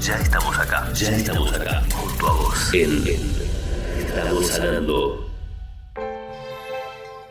[0.00, 2.72] Ya estamos acá, ya estamos acá, junto a vos.
[2.72, 3.04] En,
[3.98, 5.28] Estamos sanando.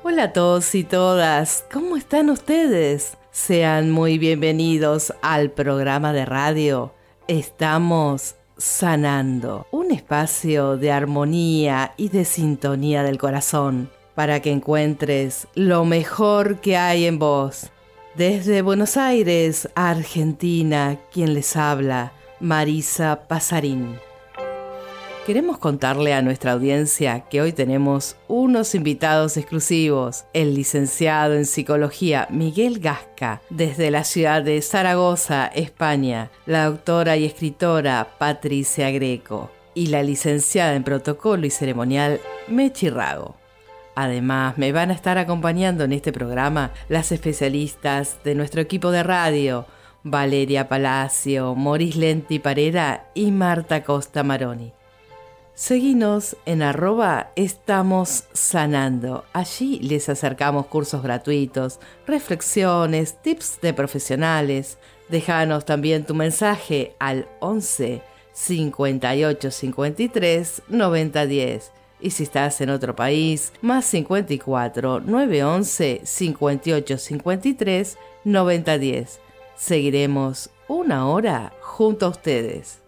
[0.04, 3.18] Hola a todos y todas, ¿cómo están ustedes?
[3.32, 6.94] Sean muy bienvenidos al programa de radio.
[7.28, 15.86] Estamos sanando, un espacio de armonía y de sintonía del corazón para que encuentres lo
[15.86, 17.72] mejor que hay en vos.
[18.16, 24.00] Desde Buenos Aires, Argentina, quien les habla, Marisa Pasarín.
[25.26, 30.24] Queremos contarle a nuestra audiencia que hoy tenemos unos invitados exclusivos.
[30.34, 37.26] El licenciado en psicología Miguel Gasca, desde la ciudad de Zaragoza, España, la doctora y
[37.26, 43.36] escritora Patricia Greco y la licenciada en protocolo y ceremonial Mechi Rago.
[43.96, 49.02] Además, me van a estar acompañando en este programa las especialistas de nuestro equipo de
[49.02, 49.66] radio,
[50.10, 54.74] Valeria Palacio, Moris Lenti Parera y Marta Costa Maroni.
[55.54, 59.26] Seguinos en arroba estamos sanando.
[59.34, 64.78] Allí les acercamos cursos gratuitos, reflexiones, tips de profesionales.
[65.10, 68.02] Déjanos también tu mensaje al 11
[68.34, 77.98] 58 53 90 10 y si estás en otro país, más 54 911 58 53
[78.24, 79.20] 90 10.
[79.58, 82.80] Seguiremos una hora junto a ustedes.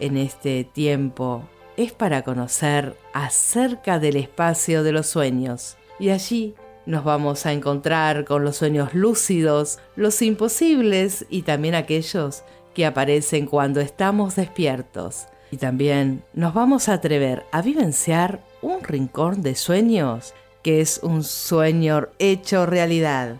[0.00, 1.42] En este tiempo
[1.76, 6.54] es para conocer acerca del espacio de los sueños y allí
[6.86, 12.42] nos vamos a encontrar con los sueños lúcidos, los imposibles y también aquellos
[12.74, 19.42] que aparecen cuando estamos despiertos y también nos vamos a atrever a vivenciar un rincón
[19.42, 20.32] de sueños
[20.62, 23.36] que es un sueño hecho realidad.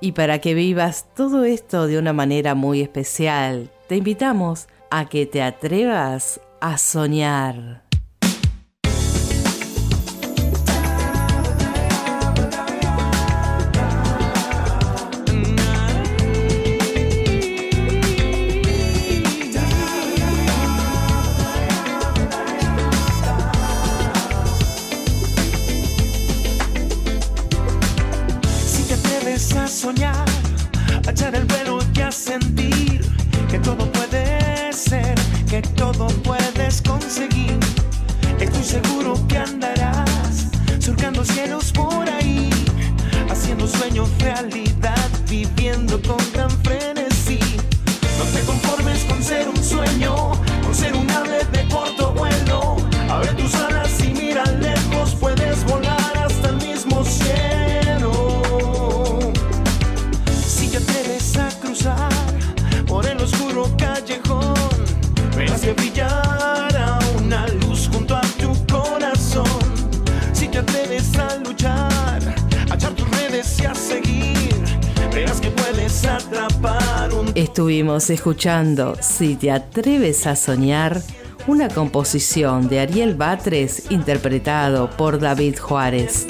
[0.00, 5.26] Y para que vivas todo esto de una manera muy especial, te invitamos a que
[5.26, 7.89] te atrevas a soñar.
[77.40, 81.00] Estuvimos escuchando Si te atreves a soñar,
[81.46, 86.26] una composición de Ariel Batres interpretado por David Juárez.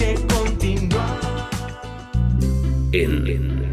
[2.92, 3.64] En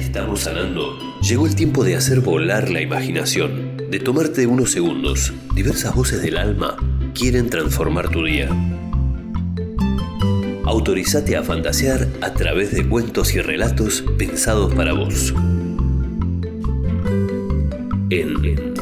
[0.00, 0.98] Estamos sanando.
[1.22, 5.32] Llegó el tiempo de hacer volar la imaginación, de tomarte unos segundos.
[5.54, 6.76] Diversas voces del alma
[7.14, 8.48] quieren transformar tu día.
[10.64, 15.32] Autorizate a fantasear a través de cuentos y relatos pensados para vos
[18.10, 18.74] en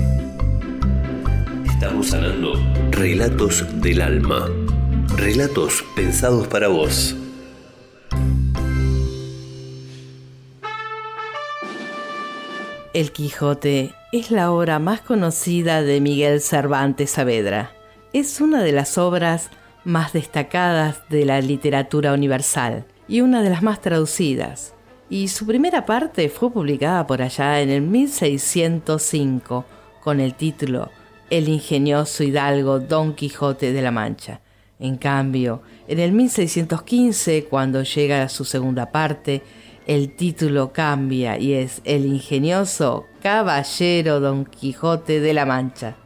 [1.67, 2.55] Estamos sanando
[2.91, 4.49] Relatos del Alma.
[5.17, 7.15] Relatos pensados para vos.
[12.95, 17.73] El Quijote es la obra más conocida de Miguel Cervantes Saavedra.
[18.15, 19.51] Es una de las obras
[19.85, 24.75] más destacadas de la literatura universal y una de las más traducidas
[25.11, 29.65] y su primera parte fue publicada por allá en el 1605
[30.03, 30.91] con el título
[31.31, 34.41] El ingenioso hidalgo Don Quijote de la Mancha.
[34.79, 39.43] En cambio, en el 1615, cuando llega a su segunda parte,
[39.87, 45.97] el título cambia y es El ingenioso Caballero Don Quijote de la Mancha.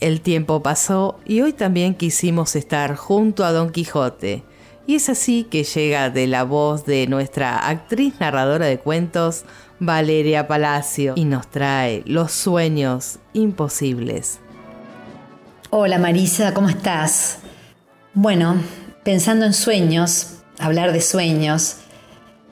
[0.00, 4.44] El tiempo pasó y hoy también quisimos estar junto a Don Quijote.
[4.88, 9.44] Y es así que llega de la voz de nuestra actriz narradora de cuentos,
[9.78, 14.40] Valeria Palacio, y nos trae los sueños imposibles.
[15.68, 17.40] Hola Marisa, ¿cómo estás?
[18.14, 18.62] Bueno,
[19.04, 21.80] pensando en sueños, hablar de sueños,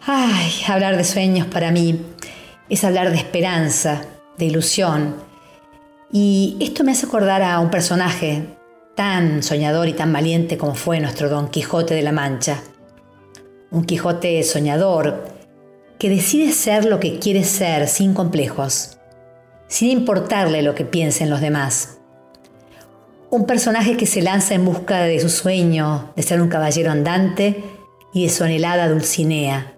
[0.06, 2.02] ay, hablar de sueños para mí
[2.68, 4.02] es hablar de esperanza,
[4.36, 5.16] de ilusión.
[6.12, 8.55] Y esto me hace acordar a un personaje
[8.96, 12.62] tan soñador y tan valiente como fue nuestro Don Quijote de la Mancha.
[13.70, 15.28] Un Quijote soñador
[15.98, 18.96] que decide ser lo que quiere ser sin complejos,
[19.68, 21.98] sin importarle lo que piensen los demás.
[23.28, 27.62] Un personaje que se lanza en busca de su sueño de ser un caballero andante
[28.14, 29.74] y de su anhelada Dulcinea,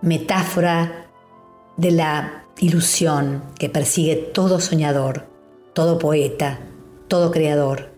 [0.00, 1.06] metáfora
[1.76, 5.26] de la ilusión que persigue todo soñador,
[5.74, 6.60] todo poeta,
[7.08, 7.93] todo creador.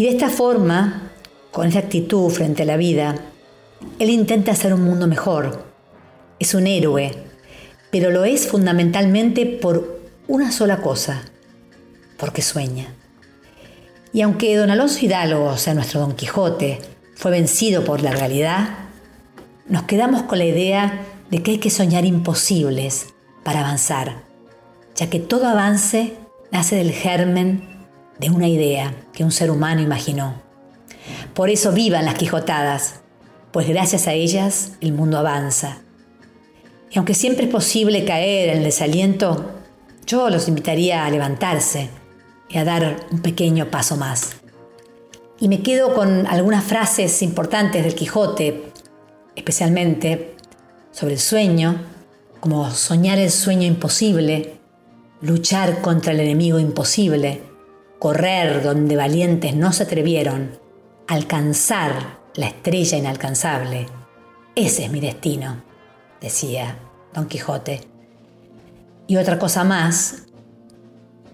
[0.00, 1.10] Y de esta forma,
[1.50, 3.16] con esa actitud frente a la vida,
[3.98, 5.66] él intenta hacer un mundo mejor.
[6.38, 7.12] Es un héroe,
[7.90, 11.20] pero lo es fundamentalmente por una sola cosa,
[12.16, 12.94] porque sueña.
[14.14, 16.78] Y aunque don Alonso Hidalgo, o sea, nuestro Don Quijote,
[17.14, 18.70] fue vencido por la realidad,
[19.66, 23.08] nos quedamos con la idea de que hay que soñar imposibles
[23.44, 24.22] para avanzar,
[24.94, 26.14] ya que todo avance
[26.50, 27.69] nace del germen
[28.20, 30.34] de una idea que un ser humano imaginó.
[31.34, 33.00] Por eso vivan las Quijotadas,
[33.50, 35.78] pues gracias a ellas el mundo avanza.
[36.90, 39.52] Y aunque siempre es posible caer en el desaliento,
[40.06, 41.88] yo los invitaría a levantarse
[42.48, 44.36] y a dar un pequeño paso más.
[45.38, 48.72] Y me quedo con algunas frases importantes del Quijote,
[49.34, 50.34] especialmente
[50.90, 51.80] sobre el sueño,
[52.40, 54.58] como soñar el sueño imposible,
[55.22, 57.49] luchar contra el enemigo imposible,
[58.00, 60.58] correr donde valientes no se atrevieron,
[61.06, 63.86] alcanzar la estrella inalcanzable.
[64.56, 65.62] Ese es mi destino,
[66.20, 66.76] decía
[67.14, 67.82] Don Quijote.
[69.06, 70.24] Y otra cosa más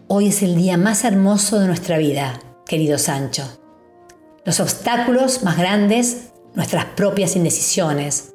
[0.09, 3.43] Hoy es el día más hermoso de nuestra vida, querido Sancho.
[4.45, 8.33] Los obstáculos más grandes, nuestras propias indecisiones,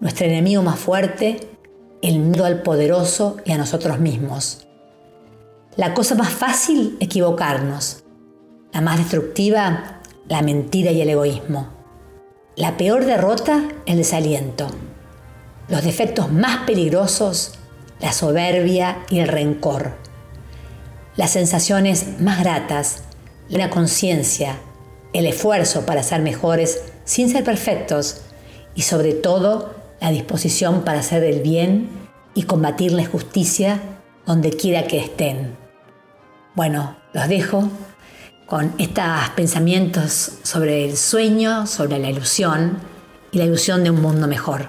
[0.00, 1.36] nuestro enemigo más fuerte,
[2.02, 4.63] el miedo al poderoso y a nosotros mismos.
[5.76, 8.04] La cosa más fácil, equivocarnos.
[8.72, 11.68] La más destructiva, la mentira y el egoísmo.
[12.56, 14.68] La peor derrota, el desaliento.
[15.68, 17.54] Los defectos más peligrosos,
[18.00, 20.04] la soberbia y el rencor
[21.16, 23.04] las sensaciones más gratas,
[23.48, 24.58] la conciencia,
[25.12, 28.22] el esfuerzo para ser mejores sin ser perfectos
[28.74, 31.88] y sobre todo la disposición para hacer el bien
[32.34, 33.80] y combatir la injusticia
[34.26, 35.63] donde quiera que estén.
[36.54, 37.68] Bueno, los dejo
[38.46, 39.04] con estos
[39.34, 42.78] pensamientos sobre el sueño, sobre la ilusión
[43.32, 44.68] y la ilusión de un mundo mejor.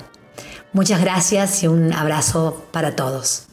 [0.73, 3.45] Muchas gracias y un abrazo para todos.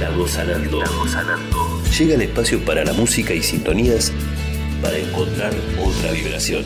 [0.00, 0.84] Estamos sanando.
[1.06, 1.82] sanando.
[1.96, 4.12] Llega el espacio para la música y sintonías
[4.82, 6.64] para encontrar otra vibración.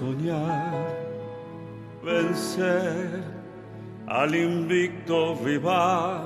[0.00, 0.88] Soñar,
[2.02, 3.22] vencer
[4.06, 6.24] al invicto rival,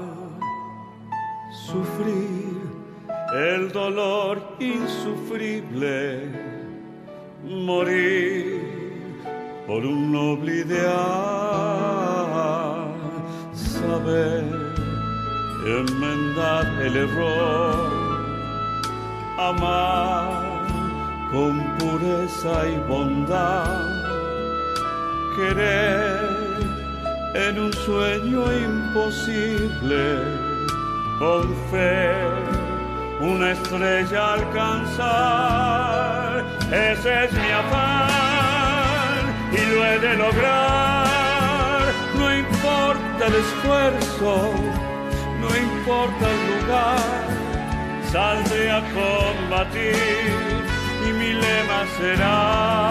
[1.67, 2.63] sufrir
[3.35, 6.31] el dolor insufrible,
[7.43, 8.63] morir
[9.67, 10.95] por un noble ideal,
[13.55, 14.45] saber
[15.67, 17.91] enmendar el error,
[19.37, 20.54] amar
[21.35, 23.67] con pureza y bondad,
[25.35, 26.21] querer
[27.35, 30.21] en un sueño imposible,
[31.19, 32.15] con fe
[33.21, 43.35] una estrella alcanzar, ese es mi afán y lo he de lograr, no importa el
[43.35, 44.53] esfuerzo,
[45.41, 47.27] no importa el lugar,
[48.13, 50.74] saldré a combatir
[51.19, 52.89] mi lema será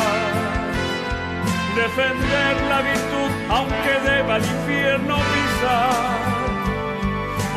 [1.76, 6.22] defender la virtud aunque deba el infierno pisar,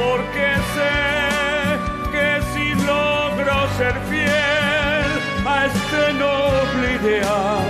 [0.00, 0.96] porque sé
[2.12, 4.36] que si logro ser fiel
[7.06, 7.66] ideal.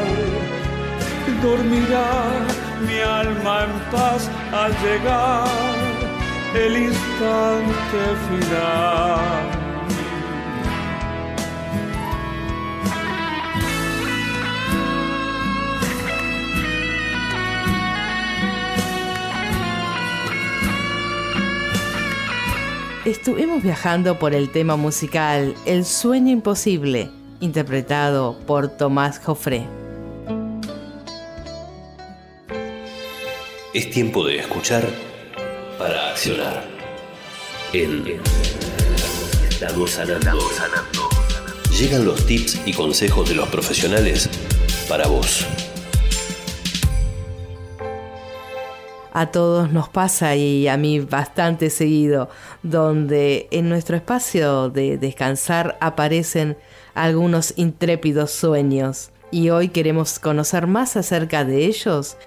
[1.43, 2.11] Dormirá
[2.87, 5.49] mi alma en paz al llegar
[6.55, 9.66] el instante final.
[23.07, 27.09] Estuvimos viajando por el tema musical El sueño imposible,
[27.39, 29.65] interpretado por Tomás Joffre.
[33.73, 34.85] Es tiempo de escuchar
[35.79, 36.65] para accionar.
[37.73, 38.21] En
[39.51, 40.41] Estamos sanando.
[41.79, 44.29] Llegan los tips y consejos de los profesionales
[44.89, 45.47] para vos.
[49.17, 52.29] A todos nos pasa y a mí bastante seguido,
[52.63, 56.59] donde en nuestro espacio de descansar aparecen
[56.95, 59.13] algunos intrépidos sueños.
[59.31, 62.19] Y hoy queremos conocer más acerca de ellos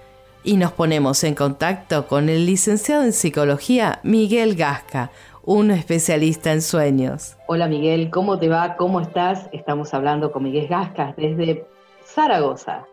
[0.42, 5.12] y nos ponemos en contacto con el licenciado en psicología Miguel Gasca,
[5.44, 7.36] un especialista en sueños.
[7.46, 8.74] Hola Miguel, ¿cómo te va?
[8.76, 9.48] ¿Cómo estás?
[9.52, 11.64] Estamos hablando con Miguel Gasca desde
[12.04, 12.84] Zaragoza.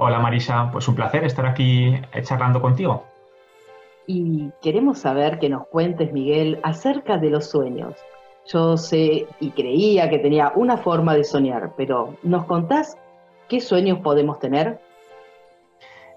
[0.00, 3.04] Hola Marisa, pues un placer estar aquí charlando contigo.
[4.06, 7.96] Y queremos saber que nos cuentes, Miguel, acerca de los sueños.
[8.46, 12.96] Yo sé y creía que tenía una forma de soñar, pero ¿nos contás
[13.48, 14.78] qué sueños podemos tener?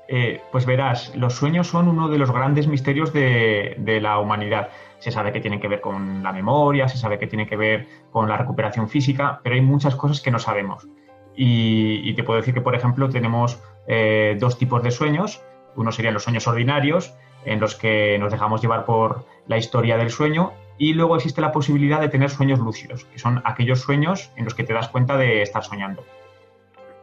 [0.08, 4.70] Eh, pues verás, los sueños son uno de los grandes misterios de, la humanidad.
[5.00, 7.88] Se sabe que tienen que ver con la memoria, se sabe que tienen que ver
[8.12, 10.88] con la recuperación física, pero hay muchas cosas que no sabemos.
[11.36, 15.42] Y, te puedo decir que, por ejemplo, tenemos eh, dos tipos de sueños.
[15.76, 17.14] Uno serían los sueños ordinarios,
[17.46, 21.52] en los que nos dejamos llevar por la historia del sueño, y luego existe la
[21.52, 25.18] posibilidad de tener sueños lúcidos, que son aquellos sueños en los que te das cuenta
[25.18, 26.04] de estar soñando.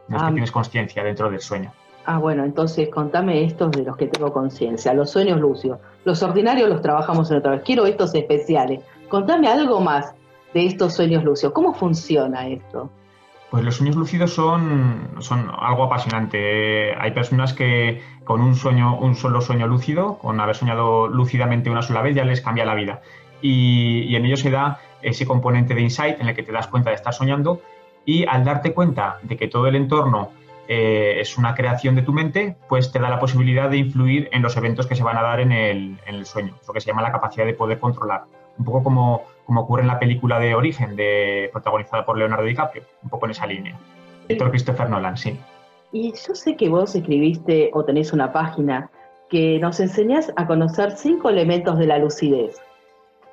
[0.07, 0.31] No es que ah.
[0.31, 1.71] tienes conciencia dentro del sueño.
[2.05, 5.79] Ah, bueno, entonces contame estos de los que tengo conciencia, los sueños lúcidos.
[6.05, 7.61] Los ordinarios los trabajamos en otra vez.
[7.63, 8.81] Quiero estos especiales.
[9.09, 10.13] Contame algo más
[10.53, 11.53] de estos sueños lúcidos.
[11.53, 12.89] ¿Cómo funciona esto?
[13.49, 16.93] Pues los sueños lúcidos son, son algo apasionante.
[16.95, 21.81] Hay personas que con un sueño, un solo sueño lúcido, con haber soñado lúcidamente una
[21.81, 23.01] sola vez, ya les cambia la vida.
[23.41, 26.91] Y, en ello se da ese componente de insight en el que te das cuenta
[26.91, 27.61] de estar soñando
[28.05, 30.31] y al darte cuenta de que todo el entorno
[30.67, 34.43] eh, es una creación de tu mente, pues te da la posibilidad de influir en
[34.43, 36.87] los eventos que se van a dar en el, en el sueño, lo que se
[36.87, 38.25] llama la capacidad de poder controlar.
[38.59, 42.83] Un poco como como ocurre en la película de Origen, de, protagonizada por Leonardo DiCaprio,
[43.01, 43.75] un poco en esa línea.
[44.27, 45.39] Director Christopher Nolan, sí.
[45.91, 48.91] Y yo sé que vos escribiste o tenéis una página
[49.27, 52.61] que nos enseñás a conocer cinco elementos de la lucidez.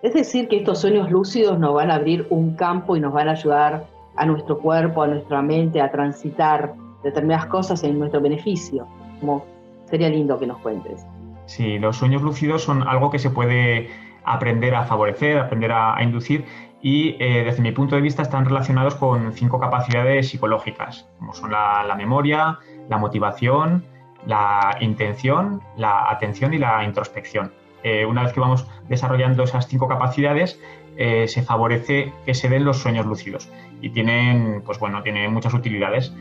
[0.00, 3.28] Es decir, que estos sueños lúcidos nos van a abrir un campo y nos van
[3.28, 3.84] a ayudar
[4.16, 6.72] a nuestro cuerpo, a nuestra mente, a transitar
[7.04, 8.86] determinadas cosas en nuestro beneficio.
[9.20, 9.44] Como
[9.84, 11.04] sería lindo que nos cuentes.
[11.44, 13.90] Sí, los sueños lúcidos son algo que se puede
[14.26, 16.44] aprender a favorecer, aprender a, inducir
[16.82, 21.50] y eh, desde mi punto de vista están relacionados con cinco capacidades psicológicas, como son
[21.52, 23.84] la, memoria, la motivación,
[24.26, 27.52] la intención, la atención y la introspección.
[27.82, 30.60] Eh, una vez que vamos desarrollando esas cinco capacidades,
[30.96, 33.48] eh, se favorece que se den los sueños lúcidos
[33.80, 36.12] y tienen, pues bueno, tienen muchas utilidades.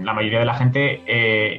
[0.00, 1.02] La mayoría de la gente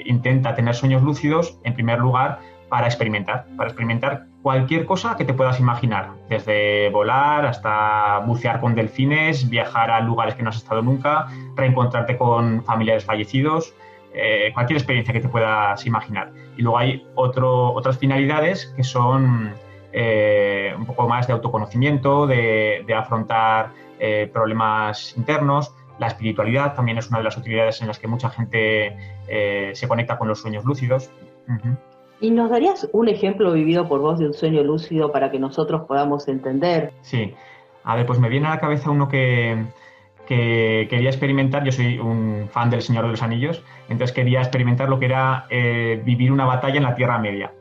[0.06, 5.34] intenta tener sueños lúcidos, en primer lugar, para experimentar, para experimentar cualquier cosa que te
[5.34, 10.82] puedas imaginar, desde volar hasta bucear con delfines, viajar a lugares que no has estado
[10.82, 13.74] nunca, reencontrarte con familiares fallecidos,
[14.14, 16.32] eh, cualquier experiencia que te puedas imaginar.
[16.58, 19.54] Y luego hay otras finalidades que son
[19.92, 25.74] eh, un poco más de autoconocimiento, de, afrontar eh, problemas internos.
[26.00, 28.96] La espiritualidad también es una de las utilidades en las que mucha gente
[29.74, 31.12] se conecta con los sueños lúcidos.
[32.22, 35.84] ¿Y nos darías un ejemplo vivido por vos de un sueño lúcido para que nosotros
[35.88, 36.92] podamos entender?
[37.02, 37.34] Sí.
[37.84, 39.66] A ver, pues me viene a la cabeza uno que,
[40.28, 41.64] quería experimentar.
[41.64, 45.46] Yo soy un fan del Señor de los Anillos, entonces quería experimentar lo que era
[45.50, 47.54] eh, vivir una batalla en la Tierra Media.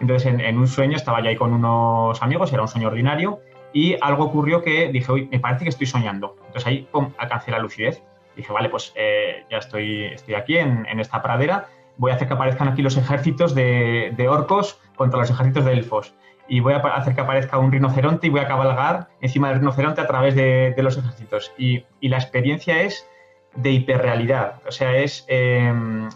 [0.00, 3.38] Entonces, en, un sueño estaba ya ahí con unos amigos, era un sueño ordinario,
[3.72, 6.34] y algo ocurrió que dije, uy, me parece que estoy soñando.
[6.46, 8.02] Entonces ahí, pum, alcancé la lucidez.
[8.36, 12.34] Dije, vale, pues eh, ya estoy, estoy aquí en esta pradera voy a hacer que
[12.34, 16.14] aparezcan aquí los ejércitos de, orcos contra los ejércitos de elfos.
[16.48, 20.00] Y voy a hacer que aparezca un rinoceronte y voy a cabalgar encima del rinoceronte
[20.00, 21.52] a través de, los ejércitos.
[21.56, 23.06] Y, la experiencia es
[23.54, 24.60] de hiperrealidad.
[24.66, 26.08] O sea, es, em,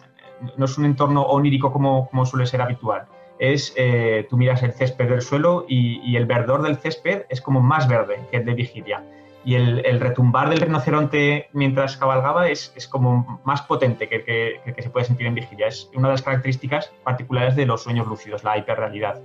[0.57, 3.07] no es un entorno onírico como, como suele ser habitual.
[3.39, 7.41] Es, eh, tú miras el césped del suelo y, y, el verdor del césped es
[7.41, 9.05] como más verde que el de vigilia.
[9.45, 14.17] Y el, retumbar del rinoceronte mientras cabalgaba es, como más potente que
[14.65, 15.69] el que, se puede sentir en vigilia.
[15.69, 19.21] Es una de las características particulares de los sueños lúcidos, la hiperrealidad.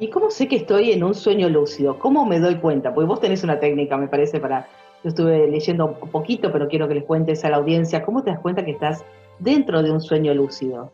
[0.00, 1.98] ¿Y cómo sé que estoy en un sueño lúcido?
[1.98, 2.94] ¿Cómo me doy cuenta?
[2.94, 4.66] Porque vos tenés una técnica, me parece, para...
[5.02, 8.30] Yo estuve leyendo un poquito, pero quiero que les cuentes a la audiencia, ¿cómo te
[8.30, 9.02] das cuenta que estás
[9.38, 10.92] dentro de un sueño lúcido?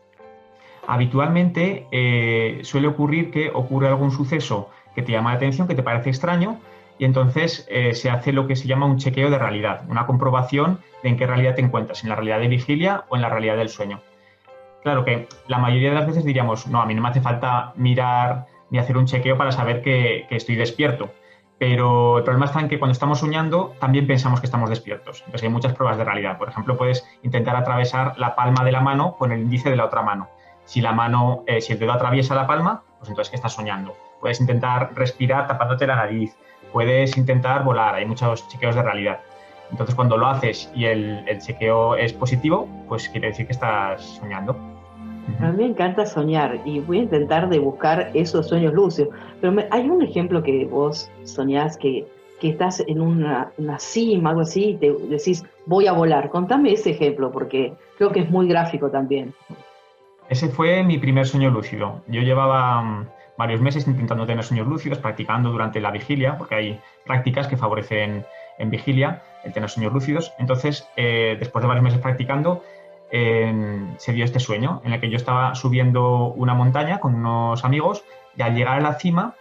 [0.87, 5.83] Habitualmente eh, suele ocurrir que ocurre algún suceso que te llama la atención, que te
[5.83, 6.57] parece extraño,
[6.99, 10.79] y entonces eh, se hace lo que se llama un chequeo de realidad, una comprobación
[11.03, 13.57] de en qué realidad te encuentras, en la realidad de vigilia o en la realidad
[13.57, 14.01] del sueño.
[14.83, 17.73] Claro que la mayoría de las veces diríamos, no, a mí no me hace falta
[17.75, 21.11] mirar ni hacer un chequeo para saber que, estoy despierto.
[21.59, 25.19] Pero el problema está en que cuando estamos soñando también pensamos que estamos despiertos.
[25.21, 26.37] Entonces hay muchas pruebas de realidad.
[26.37, 29.85] Por ejemplo, puedes intentar atravesar la palma de la mano con el índice de la
[29.85, 30.29] otra mano.
[30.65, 33.95] Si la mano, eh, si el dedo atraviesa la palma, pues entonces que estás soñando.
[34.21, 36.37] Puedes intentar respirar tapándote la nariz
[36.71, 39.19] puedes intentar volar, hay muchos chequeos de realidad.
[39.71, 44.55] Entonces, cuando lo haces y el, chequeo es positivo, pues quiere decir que estás soñando.
[45.41, 49.13] A mí me encanta soñar y voy a intentar de buscar esos sueños lúcidos.
[49.41, 52.07] Pero hay un ejemplo que vos soñás que,
[52.39, 56.29] que estás en una, una, cima, algo así, y te decís, voy a volar.
[56.29, 59.33] Contame ese ejemplo porque creo que es muy gráfico también.
[60.29, 62.01] Ese fue mi primer sueño lúcido.
[62.07, 66.79] Yo llevaba mm, varios meses intentando tener sueños lúcidos, practicando durante la vigilia, porque hay
[67.05, 68.25] prácticas que favorecen
[68.57, 70.33] en vigilia el tener sueños lúcidos.
[70.39, 72.63] Entonces, eh, después de varios meses practicando,
[73.09, 78.03] se dio este sueño en el que yo estaba subiendo una montaña con unos amigos
[78.35, 79.35] y al llegar a la cima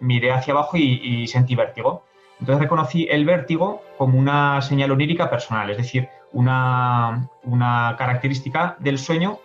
[0.00, 2.04] miré hacia abajo y, sentí vértigo.
[2.40, 8.98] Entonces reconocí el vértigo como una señal onírica personal, es decir, una, una característica del
[8.98, 9.38] sueño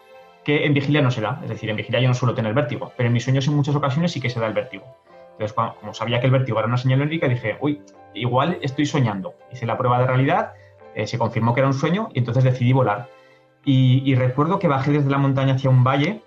[0.48, 1.42] que en vigilia no se da.
[1.44, 3.76] Es decir, en vigilia yo no suelo tener vértigo, pero en mis sueños en muchas
[3.76, 4.86] ocasiones sí que se da el vértigo.
[5.34, 7.82] Entonces, como sabía que el vértigo era una señal única, dije, uy,
[8.14, 9.34] igual estoy soñando.
[9.52, 10.54] Hice la prueba de realidad,
[10.96, 13.10] eh, se confirmó que era un sueño y entonces decidí volar.
[13.66, 16.22] Y, recuerdo que bajé desde la montaña hacia un valle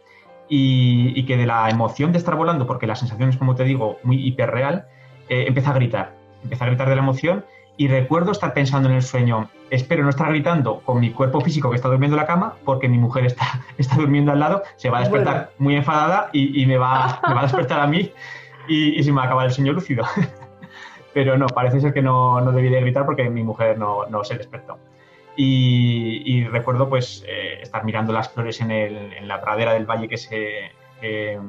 [0.50, 4.00] y, que de la emoción de estar volando, porque la sensación es, como te digo,
[4.02, 4.85] muy hiperreal,
[5.30, 6.14] eh, empecé a gritar.
[6.42, 10.11] Empecé a gritar de la emoción y recuerdo estar pensando en el sueño, espero no
[10.11, 13.24] estar gritando con mi cuerpo físico que está durmiendo en la cama, porque mi mujer
[13.24, 17.40] está, está durmiendo al lado, se va a despertar muy enfadada y, me, va, va,
[17.40, 18.12] a despertar a mí
[18.68, 20.04] y, se me va a acabar el sueño lúcido.
[21.14, 24.22] Pero no, parece ser que no, no debí de gritar porque mi mujer no, no
[24.22, 24.78] se despertó.
[25.37, 30.06] Y, recuerdo pues eh, estar mirando las flores en, el, en, la pradera del valle
[30.06, 31.40] que, se, que,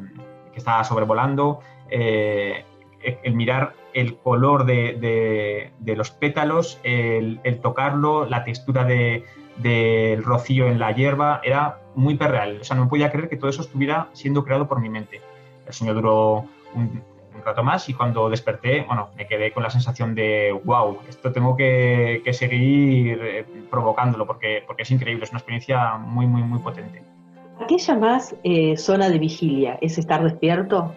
[0.56, 2.64] estaba sobrevolando, eh,
[3.02, 10.92] el mirar el color de, los pétalos, el, tocarlo, la textura del rocío en la
[10.92, 12.60] hierba, era muy perreal.
[12.62, 15.22] O sea, no podía creer que todo eso estuviera siendo creado por mi mente.
[15.66, 17.04] El sueño duró un,
[17.44, 21.56] rato más y cuando desperté, bueno, me quedé con la sensación de, wow, esto tengo
[21.56, 27.02] que, seguir eh, provocándolo porque, porque es increíble, es una experiencia muy, muy, muy potente.
[27.68, 29.78] ¿Qué llamas eh, zona de vigilia?
[29.82, 30.94] ¿Es estar despierto?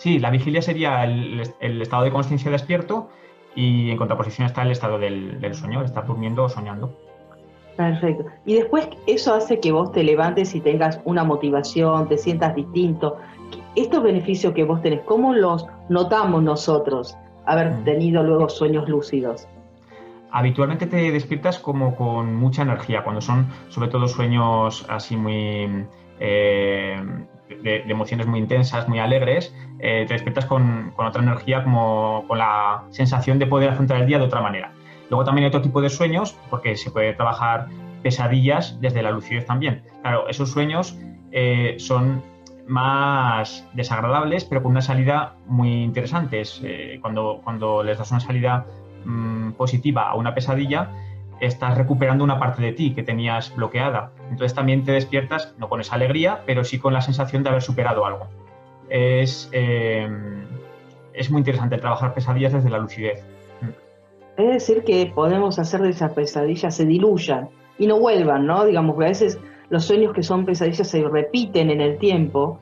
[0.00, 1.42] Sí, la vigilia sería el,
[1.82, 3.10] estado de conciencia despierto
[3.54, 6.90] y en contraposición está el estado del, sueño, estar durmiendo o soñando.
[7.76, 8.24] Perfecto.
[8.46, 13.18] Y después eso hace que vos te levantes y tengas una motivación, te sientas distinto.
[13.76, 17.84] Estos beneficios que vos tenés, ¿cómo los notamos nosotros haber mm.
[17.84, 19.46] tenido luego sueños lúcidos?
[20.30, 25.84] Habitualmente te despiertas como con mucha energía, cuando son sobre todo sueños así muy
[26.20, 27.02] eh,
[27.62, 32.84] de, emociones muy intensas, muy alegres, eh, te despiertas con, otra energía, como con la
[32.90, 34.72] sensación de poder afrontar el día de otra manera.
[35.08, 37.66] Luego también hay otro tipo de sueños, porque se puede trabajar
[38.02, 39.82] pesadillas desde la lucidez también.
[40.02, 40.98] Claro, esos sueños
[41.32, 42.22] eh, son
[42.66, 46.42] más desagradables, pero con una salida muy interesante.
[46.62, 48.66] Eh, cuando, cuando les das una salida
[49.04, 50.90] mm, positiva a una pesadilla,
[51.40, 54.12] estás recuperando una parte de ti que tenías bloqueada.
[54.30, 57.62] Entonces también te despiertas, no con esa alegría, pero sí con la sensación de haber
[57.62, 58.28] superado algo.
[58.88, 60.08] Es, eh,
[61.12, 63.24] es muy interesante trabajar pesadillas desde la lucidez.
[64.36, 67.48] Es decir, que podemos hacer de esas pesadillas se diluyan
[67.78, 68.64] y no vuelvan, ¿no?
[68.64, 72.60] Digamos que a veces los sueños que son pesadillas se repiten en el tiempo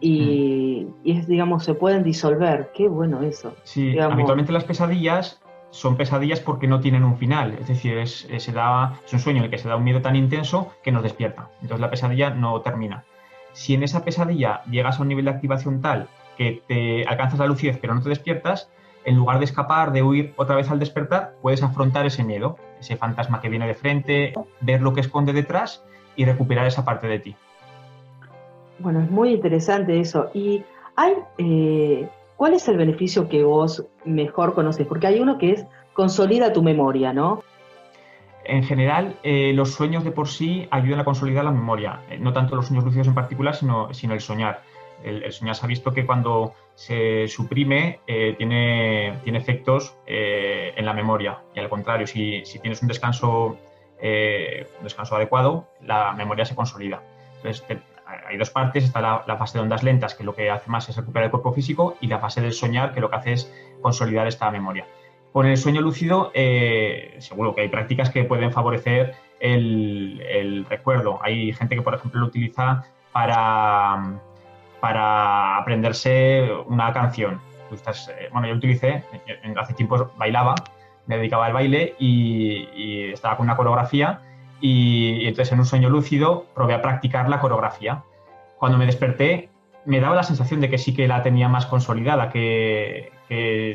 [0.00, 1.10] y, mm.
[1.10, 2.70] es, digamos, se pueden disolver.
[2.74, 3.54] Qué bueno eso.
[3.64, 8.52] Sí, habitualmente las pesadillas son pesadillas porque no tienen un final, es decir, es, se
[8.52, 11.02] da, es un sueño en el que se da un miedo tan intenso que nos
[11.02, 11.48] despierta.
[11.60, 13.04] Entonces la pesadilla no termina.
[13.52, 17.46] Si en esa pesadilla llegas a un nivel de activación tal que te alcanzas la
[17.46, 18.70] lucidez pero no te despiertas,
[19.04, 22.96] en lugar de escapar, de huir otra vez al despertar, puedes afrontar ese miedo, ese
[22.96, 27.18] fantasma que viene de frente, ver lo que esconde detrás y recuperar esa parte de
[27.18, 27.36] ti.
[28.78, 30.30] Bueno, es muy interesante eso.
[30.34, 30.62] Y
[30.96, 34.86] hay eh, ¿Cuál es el beneficio que vos mejor conoces?
[34.86, 37.42] Porque hay uno que es consolida tu memoria, ¿no?
[38.44, 42.32] En general, eh, los sueños de por sí ayudan a consolidar la memoria, eh, no
[42.32, 44.62] tanto los sueños lúcidos en particular, sino, sino el soñar.
[45.02, 50.92] El, soñar se ha visto que cuando se suprime eh, tiene, tiene efectos en la
[50.92, 53.58] memoria y al contrario, si, si tienes un descanso,
[54.00, 57.02] un descanso adecuado, la memoria se consolida.
[57.38, 57.64] Entonces,
[58.26, 60.96] hay dos partes, está la, fase de ondas lentas, que lo que hace más es
[60.96, 64.26] recuperar el cuerpo físico, y la fase del soñar, que lo que hace es consolidar
[64.26, 64.86] esta memoria.
[65.32, 71.20] Con el sueño lúcido, eh, seguro que hay prácticas que pueden favorecer el, recuerdo.
[71.22, 74.20] Hay gente que, por ejemplo, lo utiliza para,
[74.80, 77.40] para aprenderse una canción.
[77.70, 79.04] Eh, bueno, yo utilicé,
[79.56, 80.54] hace tiempo bailaba,
[81.06, 84.22] me dedicaba al baile y, y estaba con una coreografía
[84.60, 88.02] y, entonces en un sueño lúcido probé a practicar la coreografía.
[88.58, 89.50] Cuando me desperté
[89.84, 93.74] me daba la sensación de que sí que la tenía más consolidada que, que,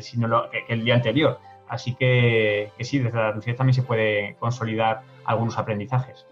[0.68, 1.38] el día anterior.
[1.68, 6.26] Así que, sí, desde la lucidez también se puede consolidar algunos aprendizajes.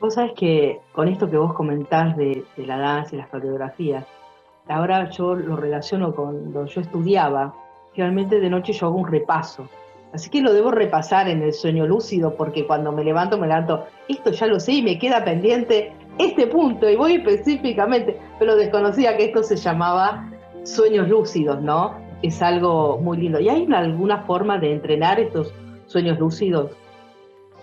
[0.00, 4.06] Vos sabés que con esto que vos comentás de, de la danza y las coreografías,
[4.68, 7.54] ahora yo lo relaciono con cuando yo estudiaba.
[7.94, 9.68] Realmente de noche yo hago un repaso
[10.12, 13.86] Así que lo debo repasar en el sueño lúcido porque cuando me levanto me levanto,
[14.08, 19.16] esto ya lo sé y me queda pendiente este punto y voy específicamente, pero desconocía
[19.16, 20.28] que esto se llamaba
[20.64, 21.96] sueños lúcidos, ¿no?
[22.22, 23.40] Es algo muy lindo.
[23.40, 25.54] ¿Y hay alguna forma de entrenar estos
[25.86, 26.72] sueños lúcidos?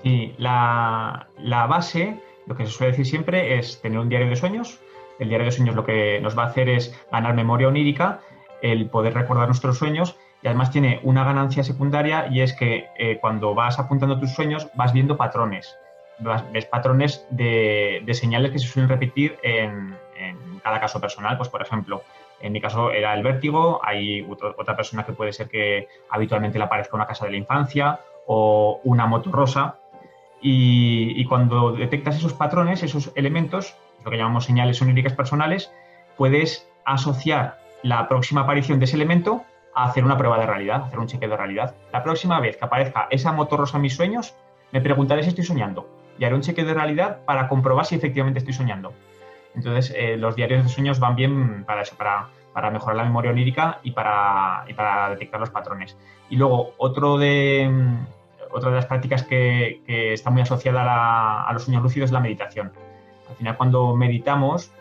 [0.03, 4.35] Sí, la, la base, lo que se suele decir siempre es tener un diario de
[4.35, 4.79] sueños.
[5.19, 8.21] El diario de sueños lo que nos va a hacer es ganar memoria onírica,
[8.61, 13.17] el poder recordar nuestros sueños y además tiene una ganancia secundaria y es que eh,
[13.19, 15.77] cuando vas apuntando tus sueños vas viendo patrones.
[16.19, 19.95] ves patrones de, señales que se suelen repetir en,
[20.63, 21.37] cada caso personal.
[21.37, 22.03] Pues, por ejemplo,
[22.41, 26.65] en mi caso era el vértigo, hay otra persona que puede ser que habitualmente le
[26.65, 29.77] aparezca una casa de la infancia o una moto rosa.
[30.41, 35.71] Y, y cuando detectas esos patrones, esos elementos, lo que llamamos señales oníricas personales,
[36.15, 39.45] puedes asociar la próxima aparición de ese elemento
[39.77, 41.75] a hacer una prueba de realidad, hacer un cheque de realidad.
[41.93, 44.35] La próxima vez que aparezca esa moto rosa en mis sueños,
[44.71, 45.87] me preguntaré si estoy soñando
[46.17, 48.91] y haré un cheque de realidad para comprobar si efectivamente estoy soñando.
[49.53, 53.29] Entonces, eh, los diarios de sueños van bien para eso, para, para mejorar la memoria
[53.29, 55.95] onírica y para, y para detectar los patrones.
[56.31, 58.05] Y luego, otro de, mm,
[58.51, 62.19] otra de las prácticas que, que está muy asociada a, los sueños lúcidos es la
[62.19, 62.71] meditación.
[63.29, 64.71] Al final, cuando meditamos,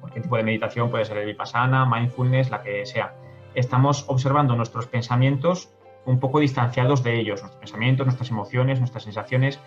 [0.00, 3.14] cualquier tipo de meditación puede ser el vipassana, mindfulness, la que sea,
[3.56, 5.70] estamos observando nuestros pensamientos
[6.04, 9.58] un poco distanciados de ellos, nuestros pensamientos, nuestras emociones, nuestras sensaciones,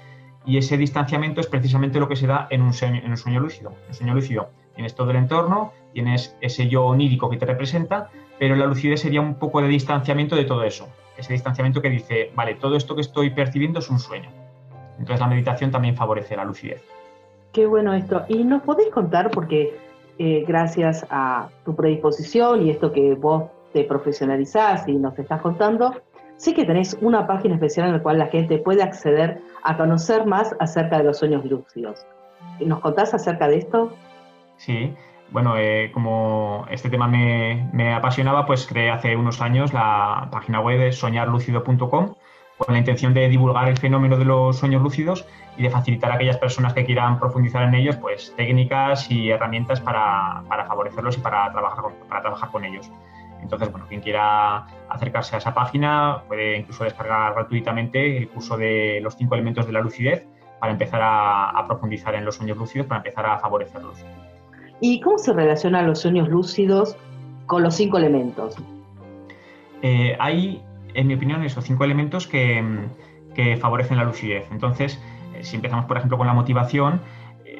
[0.45, 3.41] y ese distanciamiento es precisamente lo que se da en un sueño, en un sueño
[3.41, 3.71] lúcido.
[3.71, 8.09] En un sueño lúcido tienes todo el entorno, tienes ese yo onírico que te representa,
[8.37, 10.87] pero la lucidez sería un poco de distanciamiento de todo eso.
[11.17, 14.29] Ese distanciamiento que dice, vale, todo esto que estoy percibiendo es un sueño.
[14.97, 16.81] Entonces la meditación también favorece la lucidez.
[17.51, 18.23] Qué bueno esto.
[18.29, 19.77] ¿Y nos podéis contar, porque
[20.17, 25.93] eh, gracias a tu predisposición y esto que vos te profesionalizás y nos estás contando,
[26.37, 30.25] sé que tenés una página especial en la cual la gente puede acceder a conocer
[30.25, 32.05] más acerca de los sueños lúcidos.
[32.59, 33.93] ¿Nos contás acerca de esto?
[34.57, 34.93] Sí,
[35.31, 40.59] bueno, eh, como este tema me, me, apasionaba, pues creé hace unos años la página
[40.59, 42.15] web de soñarlucido.com
[42.59, 45.25] con la intención de divulgar el fenómeno de los sueños lúcidos
[45.57, 49.79] y de facilitar a aquellas personas que quieran profundizar en ellos, pues técnicas y herramientas
[49.79, 52.91] para, para favorecerlos y para trabajar para trabajar con ellos.
[53.41, 58.99] Entonces, bueno, quien quiera acercarse a esa página puede incluso descargar gratuitamente el curso de
[59.01, 60.25] los cinco elementos de la lucidez
[60.59, 63.97] para empezar a, profundizar en los sueños lúcidos, para empezar a favorecerlos.
[64.81, 66.97] ¿Y cómo se relacionan los sueños lúcidos
[67.45, 68.55] con los cinco elementos?
[69.81, 70.61] Eh, hay,
[70.93, 72.63] en mi opinión, esos cinco elementos que,
[73.33, 74.47] que favorecen la lucidez.
[74.51, 75.01] Entonces,
[75.35, 77.01] eh, si empezamos, por ejemplo, con la motivación,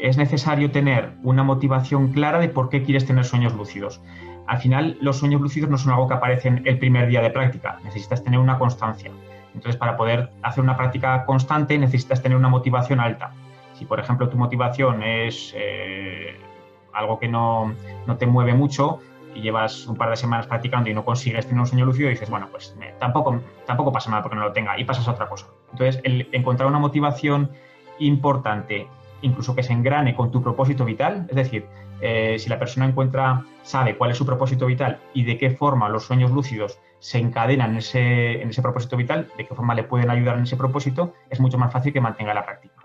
[0.02, 4.02] es necesario tener una motivación clara de por qué quieres tener sueños lúcidos
[4.50, 7.80] al final los sueños lúcidos no son algo que aparecen el primer día de práctica,
[7.84, 9.12] necesitas tener una constancia.
[9.54, 13.32] Entonces, para poder hacer una práctica constante necesitas tener una motivación alta.
[13.74, 16.36] Si, por ejemplo, tu motivación es eh,
[16.94, 17.76] algo que no,
[18.18, 19.02] te mueve mucho
[19.36, 22.32] y llevas un par de semanas practicando y no consigues tener un sueño lúcido, dices,
[22.32, 25.30] bueno, pues eh, tampoco, tampoco pasa nada porque no lo tenga y pasas a otra
[25.30, 25.46] cosa.
[25.74, 27.52] Entonces, encontrar una motivación
[28.00, 28.88] importante,
[29.22, 31.68] incluso que se engrane con tu propósito vital, es decir,
[32.02, 35.90] eh, si la persona encuentra, sabe cuál es su propósito vital y de qué forma
[35.90, 39.84] los sueños lúcidos se encadenan en ese, en ese propósito vital, de qué forma le
[39.84, 42.76] pueden ayudar en ese propósito, es mucho más fácil que mantenga la práctica.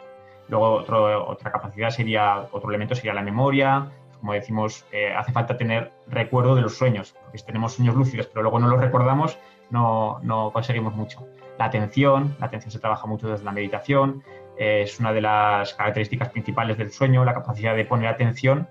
[0.49, 0.85] Luego
[1.27, 6.55] otra capacidad sería, otro elemento sería la memoria, como decimos, eh, hace falta tener recuerdo
[6.55, 9.39] de los sueños, porque si tenemos sueños lúcidos pero luego no los recordamos,
[9.71, 11.27] no, no conseguimos mucho.
[11.59, 14.23] La atención, la atención se trabaja mucho desde la meditación,
[14.59, 18.69] eh, es una de las características principales del sueño, la capacidad de poner atención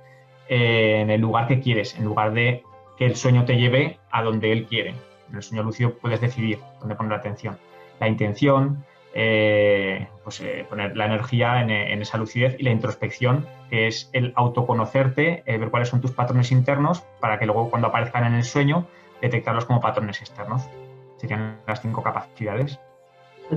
[0.48, 2.64] en el lugar que quieres, en lugar de
[2.98, 4.94] que el sueño te lleve a donde él quiere.
[5.30, 7.58] En el sueño lúcido puedes decidir dónde poner atención.
[8.00, 13.88] La intención, eh, pues, eh, poner la energía en, esa lucidez y la introspección, que
[13.88, 18.34] es el autoconocerte, ver cuáles son tus patrones internos para que luego cuando aparezcan en
[18.34, 18.86] el sueño
[19.22, 20.68] detectarlos como patrones externos.
[21.18, 22.80] Serían las cinco capacidades.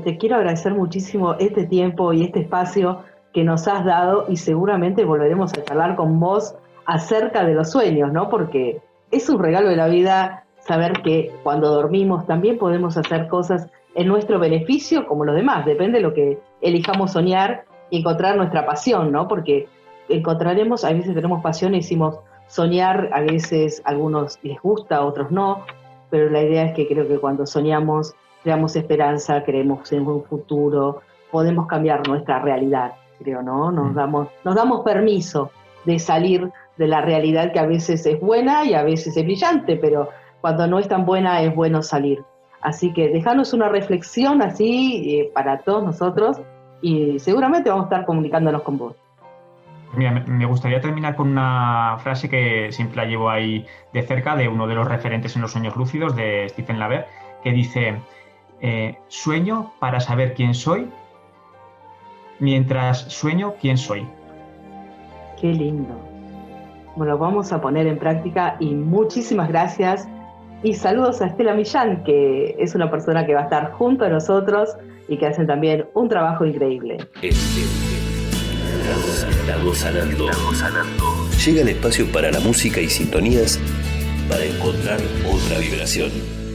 [0.04, 5.04] Te quiero agradecer muchísimo este tiempo y este espacio que nos has dado y seguramente
[5.04, 8.28] volveremos a charlar con vos acerca de los sueños, ¿no?
[8.28, 13.68] Porque es un regalo de la vida saber que cuando dormimos también podemos hacer cosas
[13.94, 18.66] en nuestro beneficio como los demás, depende de lo que elijamos soñar y encontrar nuestra
[18.66, 19.28] pasión, ¿no?
[19.28, 19.68] Porque
[20.08, 22.18] encontraremos, a veces tenemos pasión y decimos
[22.48, 25.64] soñar, a veces a algunos les gusta, a otros no,
[26.10, 28.14] pero la idea es que creo que cuando soñamos
[28.46, 31.00] creamos esperanza, creemos en un futuro,
[31.32, 33.72] podemos cambiar nuestra realidad, creo, ¿no?
[33.72, 33.94] Nos mm.
[33.94, 35.50] damos, nos damos permiso
[35.84, 39.76] de salir de la realidad que a veces es buena y a veces es brillante,
[39.76, 40.10] pero
[40.40, 42.22] cuando no es tan buena es bueno salir.
[42.60, 46.40] Así que dejanos una reflexión así eh, para todos nosotros
[46.82, 48.96] y seguramente vamos a estar comunicándonos con vos.
[49.94, 54.48] Mira, me gustaría terminar con una frase que siempre la llevo ahí de cerca de
[54.48, 57.06] uno de los referentes en los sueños lúcidos de Stephen Laver,
[57.42, 57.94] que dice,
[58.60, 60.90] eh, sueño para saber quién soy
[62.38, 64.06] mientras sueño quién soy.
[65.40, 66.15] Qué lindo.
[66.96, 70.08] Bueno, vamos a poner en práctica y muchísimas gracias
[70.62, 74.08] y saludos a Estela Millán, que es una persona que va a estar junto a
[74.08, 74.70] nosotros
[75.06, 76.96] y que hacen también un trabajo increíble.
[81.44, 83.60] Llega el espacio para la música y sintonías
[84.30, 84.98] para encontrar
[85.30, 86.45] otra vibración.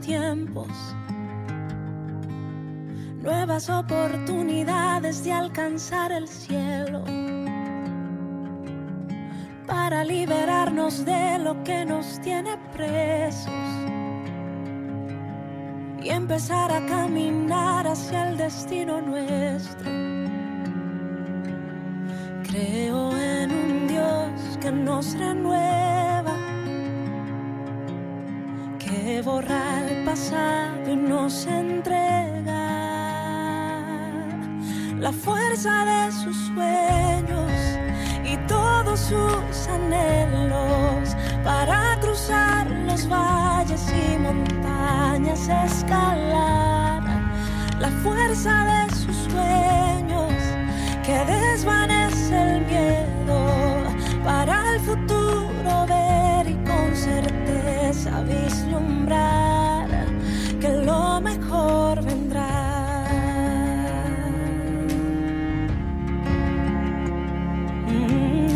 [0.00, 0.68] Tiempos,
[3.22, 7.04] nuevas oportunidades de alcanzar el cielo,
[9.66, 13.52] para liberarnos de lo que nos tiene presos
[16.02, 19.90] y empezar a caminar hacia el destino nuestro.
[22.48, 26.13] Creo en un Dios que nos renueva
[29.22, 32.64] borra el pasado y nos entrega
[34.98, 37.52] la fuerza de sus sueños
[38.24, 41.14] y todos sus anhelos
[41.44, 47.02] para cruzar los valles y montañas, escalar.
[47.78, 50.32] La fuerza de sus sueños
[51.04, 53.84] que desvanece el miedo
[54.24, 55.86] para el futuro
[58.04, 59.88] certeza vislumbrar
[60.60, 63.04] que lo mejor vendrá.
[67.88, 68.54] Mm,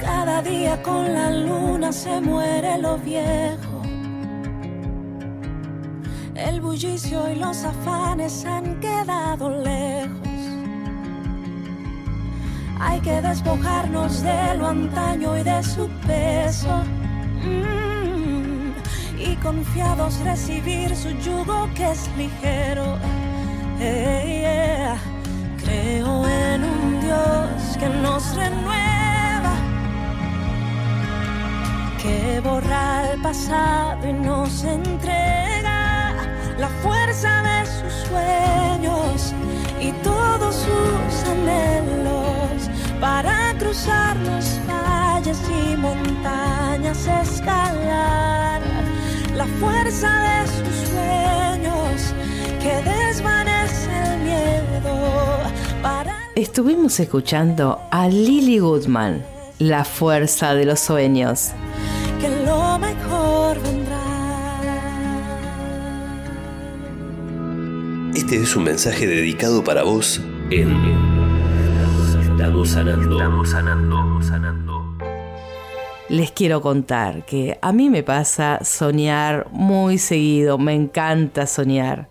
[0.00, 3.80] Cada día con la luna se muere lo viejo
[6.34, 10.29] el bullicio y los afanes han quedado lejos.
[12.80, 16.82] Hay que despojarnos de lo antaño y de su peso.
[17.44, 18.72] Mm,
[19.18, 22.96] y confiados recibir su yugo que es ligero.
[25.62, 29.54] Creo en un Dios que nos renueva,
[32.02, 36.14] que borra el pasado y nos entrega
[36.58, 39.34] la fuerza de sus sueños
[39.80, 42.19] y todos sus anhelos
[43.00, 48.60] para cruzar los valles y montañas, escalar
[49.34, 52.14] la fuerza de sus sueños
[52.62, 54.94] que desvanece el miedo
[55.82, 56.14] para...
[56.34, 59.24] Estuvimos escuchando a Lily Goodman,
[59.58, 61.52] La fuerza de los sueños.
[62.20, 63.96] Que lo mejor vendrá.
[68.14, 71.19] Este es un mensaje dedicado para vos en
[72.40, 74.98] Estamos sanando, estamos sanando, sanando.
[76.08, 82.08] Les quiero contar que a mí me pasa soñar muy seguido, me encanta soñar.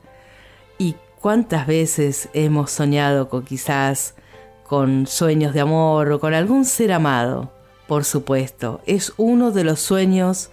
[0.77, 4.15] Y ¿Cuántas veces hemos soñado con quizás
[4.65, 7.51] con sueños de amor o con algún ser amado?
[7.87, 10.49] Por supuesto, es uno de los sueños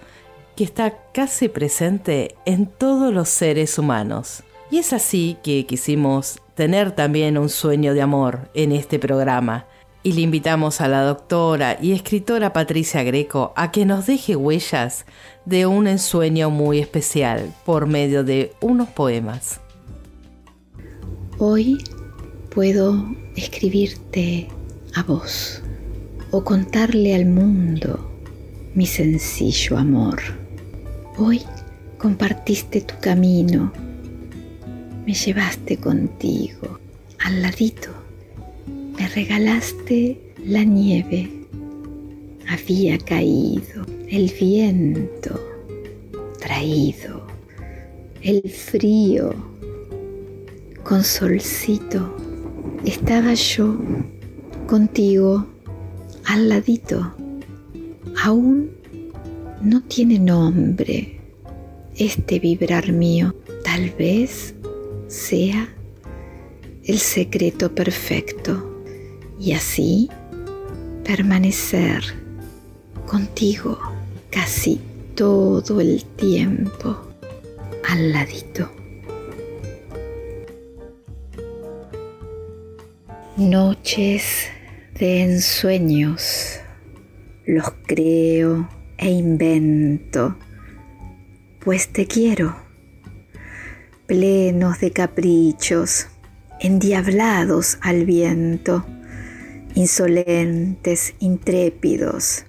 [0.56, 4.42] que está casi presente en todos los seres humanos.
[4.72, 9.66] Y es así que quisimos tener también un sueño de amor en este programa.
[10.02, 15.04] Y le invitamos a la doctora y escritora Patricia Greco a que nos deje huellas
[15.44, 19.60] de un ensueño muy especial por medio de unos poemas.
[21.38, 21.78] Hoy
[22.54, 24.48] puedo escribirte
[24.94, 25.60] a vos
[26.30, 28.10] o contarle al mundo
[28.74, 30.22] mi sencillo amor.
[31.18, 31.42] Hoy
[31.98, 33.72] compartiste tu camino,
[35.06, 36.80] me llevaste contigo
[37.24, 37.90] al ladito,
[38.98, 41.30] me regalaste la nieve,
[42.48, 45.40] había caído el viento,
[46.40, 47.24] traído
[48.20, 49.32] el frío
[50.82, 52.16] con solcito,
[52.84, 53.76] estaba yo
[54.66, 55.46] contigo
[56.24, 57.14] al ladito.
[58.24, 58.70] Aún
[59.62, 61.20] no tiene nombre
[61.96, 63.34] este vibrar mío.
[63.64, 64.55] Tal vez
[65.08, 65.68] sea
[66.84, 68.82] el secreto perfecto
[69.38, 70.08] y así
[71.04, 72.02] permanecer
[73.06, 73.78] contigo
[74.30, 74.80] casi
[75.14, 76.96] todo el tiempo
[77.88, 78.70] al ladito.
[83.36, 84.48] Noches
[84.98, 86.60] de ensueños
[87.46, 90.36] los creo e invento,
[91.60, 92.56] pues te quiero,
[94.06, 96.06] plenos de caprichos,
[96.60, 98.84] endiablados al viento,
[99.74, 102.44] insolentes, intrépidos,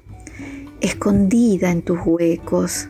[0.82, 2.90] escondida en tus huecos,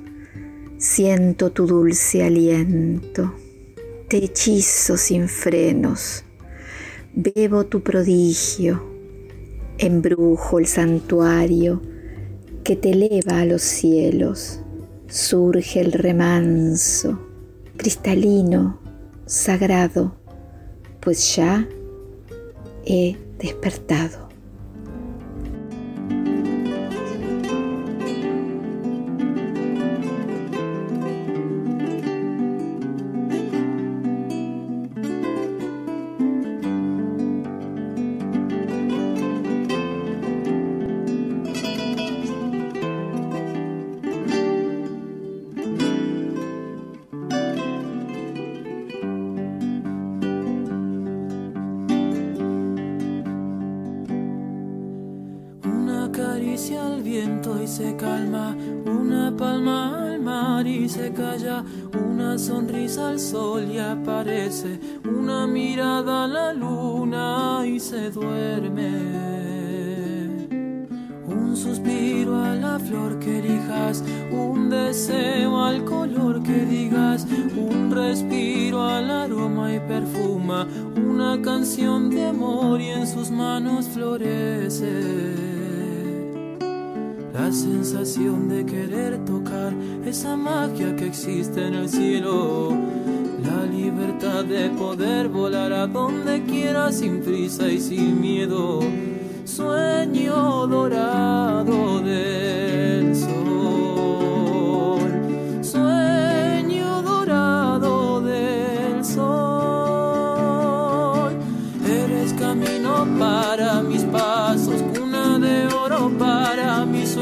[0.78, 3.34] siento tu dulce aliento,
[4.08, 6.24] te hechizo sin frenos
[7.20, 8.80] Bebo tu prodigio,
[9.80, 11.82] embrujo el santuario
[12.64, 14.60] que te eleva a los cielos.
[15.08, 17.27] Surge el remanso,
[17.78, 18.80] cristalino,
[19.26, 20.16] sagrado,
[21.00, 21.68] pues ya
[22.86, 24.27] he despertado.
[90.48, 92.76] Magia que existe en el cielo.
[93.44, 98.17] La libertad de poder volar a donde quiera sin prisa y sin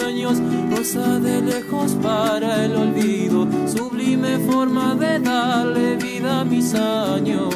[0.06, 0.38] sueños
[1.24, 7.50] de lejos para el olvido, sublime forma de darle vida a mis años.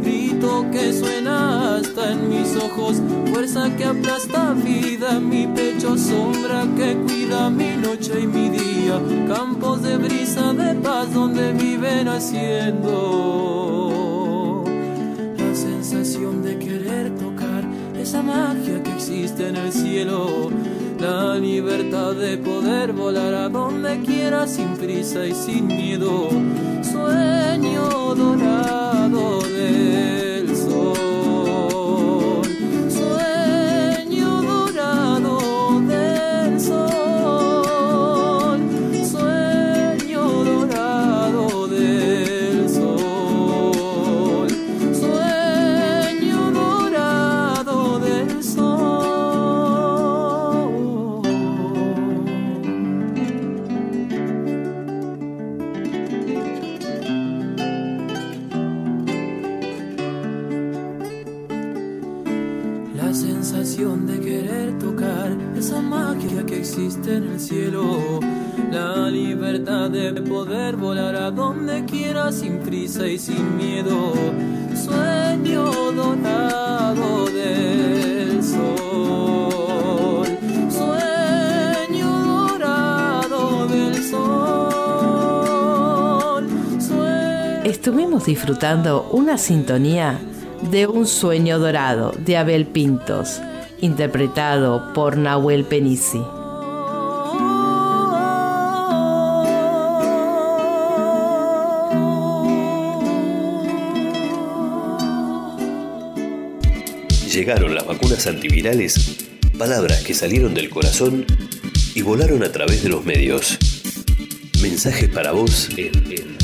[0.00, 6.62] Grito que suena hasta en mis ojos, fuerza que aplasta vida en mi pecho, sombra
[6.76, 14.13] que cuida mi noche y mi día, campos de brisa de paz donde viven haciendo
[18.04, 20.50] esa magia que existe en el cielo
[21.00, 26.28] la libertad de poder volar a donde quiera sin prisa y sin miedo.
[26.82, 30.33] Sueño dorado del
[72.32, 74.12] sin prisa y sin miedo.
[74.74, 80.26] Sueño dorado del sol.
[80.70, 85.24] Sueño dorado del sol.
[87.64, 90.18] Estuvimos disfrutando una sintonía
[90.70, 93.40] de Un sueño dorado de Abel Pintos,
[93.80, 96.22] interpretado por Nahuel Penisi.
[107.34, 109.26] Llegaron las vacunas antivirales,
[109.58, 111.26] palabras que salieron del corazón
[111.92, 113.58] y volaron a través de los medios.
[114.62, 116.38] Mensajes para vos en, en,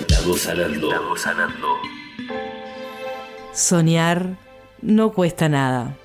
[0.00, 0.90] Estamos sanando.
[0.90, 1.66] Estamos sanando.
[3.54, 4.36] Soñar
[4.82, 5.96] no cuesta nada,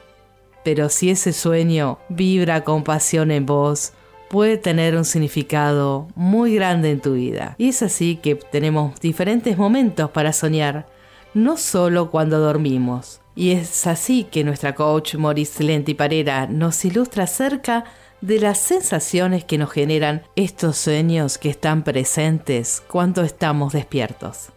[0.64, 3.94] pero si ese sueño vibra con pasión en vos,
[4.30, 7.56] puede tener un significado muy grande en tu vida.
[7.58, 10.86] Y es así que tenemos diferentes momentos para soñar,
[11.34, 13.22] no solo cuando dormimos.
[13.36, 17.84] Y es así que nuestra coach Maurice Lenti Parera nos ilustra acerca
[18.22, 24.52] de las sensaciones que nos generan estos sueños que están presentes cuando estamos despiertos.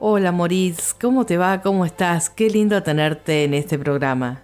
[0.00, 1.60] Hola Moritz, ¿cómo te va?
[1.60, 2.30] ¿Cómo estás?
[2.30, 4.42] Qué lindo tenerte en este programa.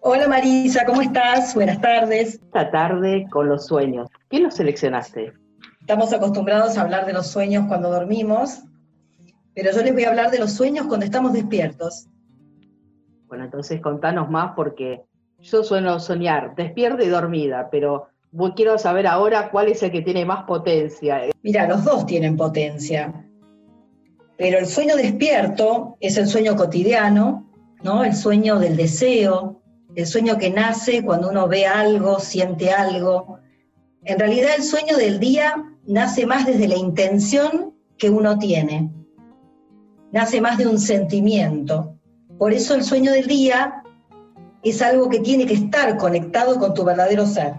[0.00, 1.54] Hola Marisa, ¿cómo estás?
[1.56, 2.34] Buenas tardes.
[2.34, 4.08] Esta tarde con los sueños.
[4.30, 5.32] ¿Qué los seleccionaste?
[5.80, 8.60] Estamos acostumbrados a hablar de los sueños cuando dormimos,
[9.54, 12.06] pero yo les voy a hablar de los sueños cuando estamos despiertos.
[13.32, 15.04] Bueno, entonces contanos más porque
[15.40, 18.08] yo suelo soñar despierta y dormida, pero
[18.54, 21.22] quiero saber ahora cuál es el que tiene más potencia.
[21.42, 23.26] Mira, los dos tienen potencia.
[24.36, 27.50] Pero el sueño despierto es el sueño cotidiano,
[27.82, 28.04] ¿no?
[28.04, 29.62] El sueño del deseo,
[29.94, 33.38] el sueño que nace cuando uno ve algo, siente algo.
[34.04, 35.54] En realidad el sueño del día
[35.86, 38.90] nace más desde la intención que uno tiene.
[40.10, 41.96] Nace más de un sentimiento.
[42.38, 43.82] Por eso el sueño del día
[44.62, 47.54] es algo que tiene que estar conectado con tu verdadero ser.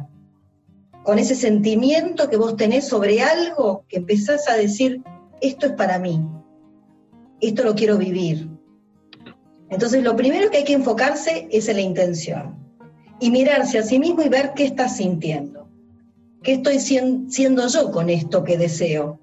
[1.04, 5.02] Con ese sentimiento que vos tenés sobre algo que empezás a decir,
[5.42, 6.26] esto es para mí,
[7.42, 8.50] esto lo quiero vivir.
[9.70, 12.56] Entonces lo primero que hay que enfocarse es en la intención
[13.20, 15.68] y mirarse a sí mismo y ver qué estás sintiendo.
[16.42, 19.20] ¿Qué estoy siendo yo con esto que deseo?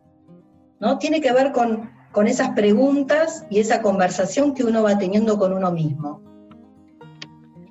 [0.80, 0.98] ¿No?
[0.98, 5.52] Tiene que ver con, con esas preguntas y esa conversación que uno va teniendo con
[5.52, 6.20] uno mismo.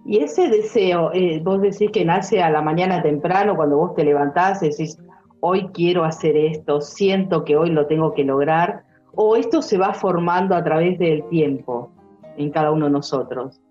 [0.05, 4.03] Y ese deseo, eh, vos decís que nace a la mañana temprano, cuando vos te
[4.03, 4.97] levantás y decís,
[5.39, 8.83] hoy quiero hacer esto, siento que hoy lo tengo que lograr,
[9.13, 11.91] o esto se va formando a través del tiempo
[12.37, 13.61] en cada uno de nosotros?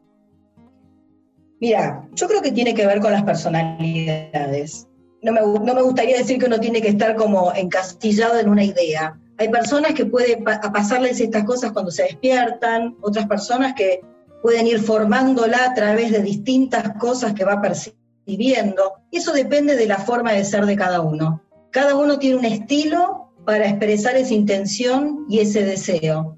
[1.61, 4.87] Mira, yo creo que tiene que ver con las personalidades.
[5.23, 8.63] No me, no me gustaría decir que uno tiene que estar como encastillado en una
[8.63, 9.19] idea.
[9.39, 14.01] Hay personas que pueden pasarles estas cosas cuando se despiertan, otras personas que
[14.43, 18.95] pueden ir formándola a través de distintas cosas que va percibiendo.
[19.13, 21.43] Eso depende de la forma de ser de cada uno.
[21.71, 26.37] Cada uno tiene un estilo para expresar esa intención y ese deseo.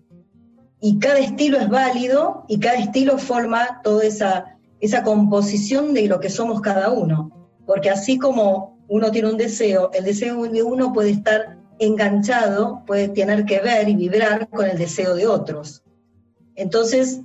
[0.82, 6.20] Y cada estilo es válido y cada estilo forma toda esa, esa composición de lo
[6.20, 7.30] que somos cada uno.
[7.66, 13.08] Porque así como uno tiene un deseo, el deseo de uno puede estar enganchado, puede
[13.08, 15.82] tener que ver y vibrar con el deseo de otros.
[16.54, 17.22] Entonces,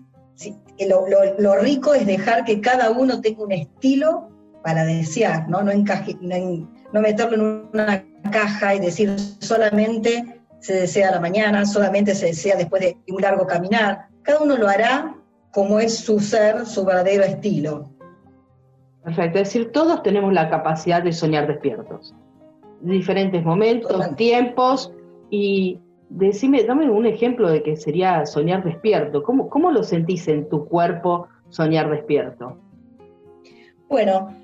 [1.37, 4.29] lo, rico es dejar que cada uno tenga un estilo
[4.63, 11.19] para desear, no, no, no meterlo en una caja y decir solamente se desea la
[11.19, 14.07] mañana, solamente se desea después de un largo caminar.
[14.23, 15.15] Cada uno lo hará
[15.51, 17.91] como es su ser, su verdadero estilo.
[19.03, 22.15] Perfecto, es decir, todos tenemos la capacidad de soñar despiertos.
[22.81, 24.91] Diferentes momentos, tiempos,
[25.29, 29.23] y decime, dame un ejemplo de que sería soñar despierto.
[29.23, 32.57] ¿Cómo, ¿Cómo lo sentís en tu cuerpo soñar despierto?
[33.89, 34.35] Bueno,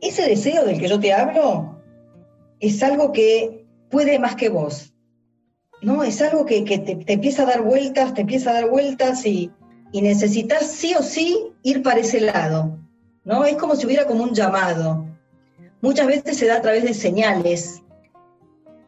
[0.00, 1.80] ese deseo del que yo te hablo
[2.60, 4.92] es algo que puede más que vos.
[5.82, 6.02] ¿no?
[6.04, 9.50] Es algo que, te, empieza a dar vueltas, te empieza a dar vueltas y,
[9.92, 12.78] necesitas sí o sí ir para ese lado.
[13.24, 13.44] ¿no?
[13.44, 15.04] Es como si hubiera como un llamado.
[15.82, 17.82] Muchas veces se da a través de señales.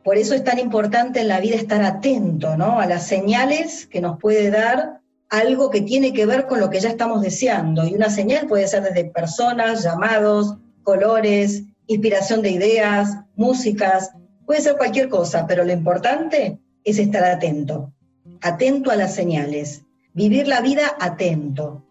[0.05, 2.79] Por eso es tan importante en la vida estar atento ¿no?
[2.79, 6.79] a las señales que nos puede dar algo que tiene que ver con lo que
[6.79, 7.85] ya estamos deseando.
[7.85, 14.13] Y una señal puede ser desde personas, llamados, colores, inspiración de ideas, músicas,
[14.47, 17.93] puede ser cualquier cosa, pero lo importante es estar atento,
[18.41, 19.83] atento a las señales,
[20.13, 21.85] vivir la vida atento.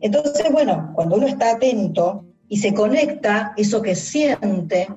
[0.00, 4.88] Entonces, bueno, cuando uno está atento y se conecta eso que siente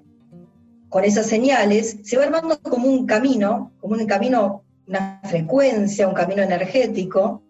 [0.89, 6.15] con esas señales, se va armando como un camino, como un camino, una frecuencia, un
[6.15, 7.43] camino energético,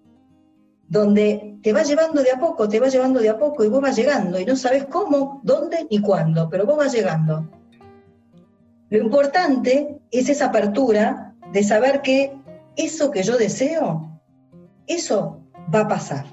[0.90, 3.82] donde te va llevando de a poco, te va llevando de a poco y vos
[3.82, 7.50] vas llegando y no sabes cómo, dónde ni cuándo, pero vos vas llegando.
[8.90, 12.34] Lo importante es esa apertura de saber que
[12.76, 14.20] eso que yo deseo,
[14.86, 15.40] eso
[15.74, 16.26] va a pasar.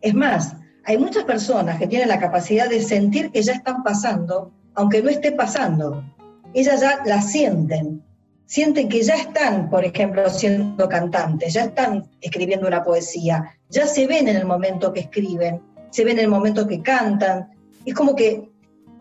[0.00, 0.56] Es más,
[0.86, 5.08] hay muchas personas que tienen la capacidad de sentir que ya están pasando, aunque no
[5.08, 6.04] esté pasando.
[6.52, 8.02] Ellas ya la sienten.
[8.46, 14.06] Sienten que ya están, por ejemplo, siendo cantantes, ya están escribiendo una poesía, ya se
[14.06, 17.48] ven en el momento que escriben, se ven en el momento que cantan.
[17.86, 18.50] Es como que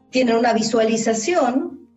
[0.10, 1.90] tienen una visualización,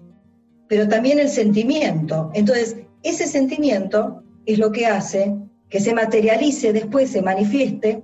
[0.67, 2.31] pero también el sentimiento.
[2.35, 5.37] Entonces, ese sentimiento es lo que hace
[5.69, 8.03] que se materialice después, se manifieste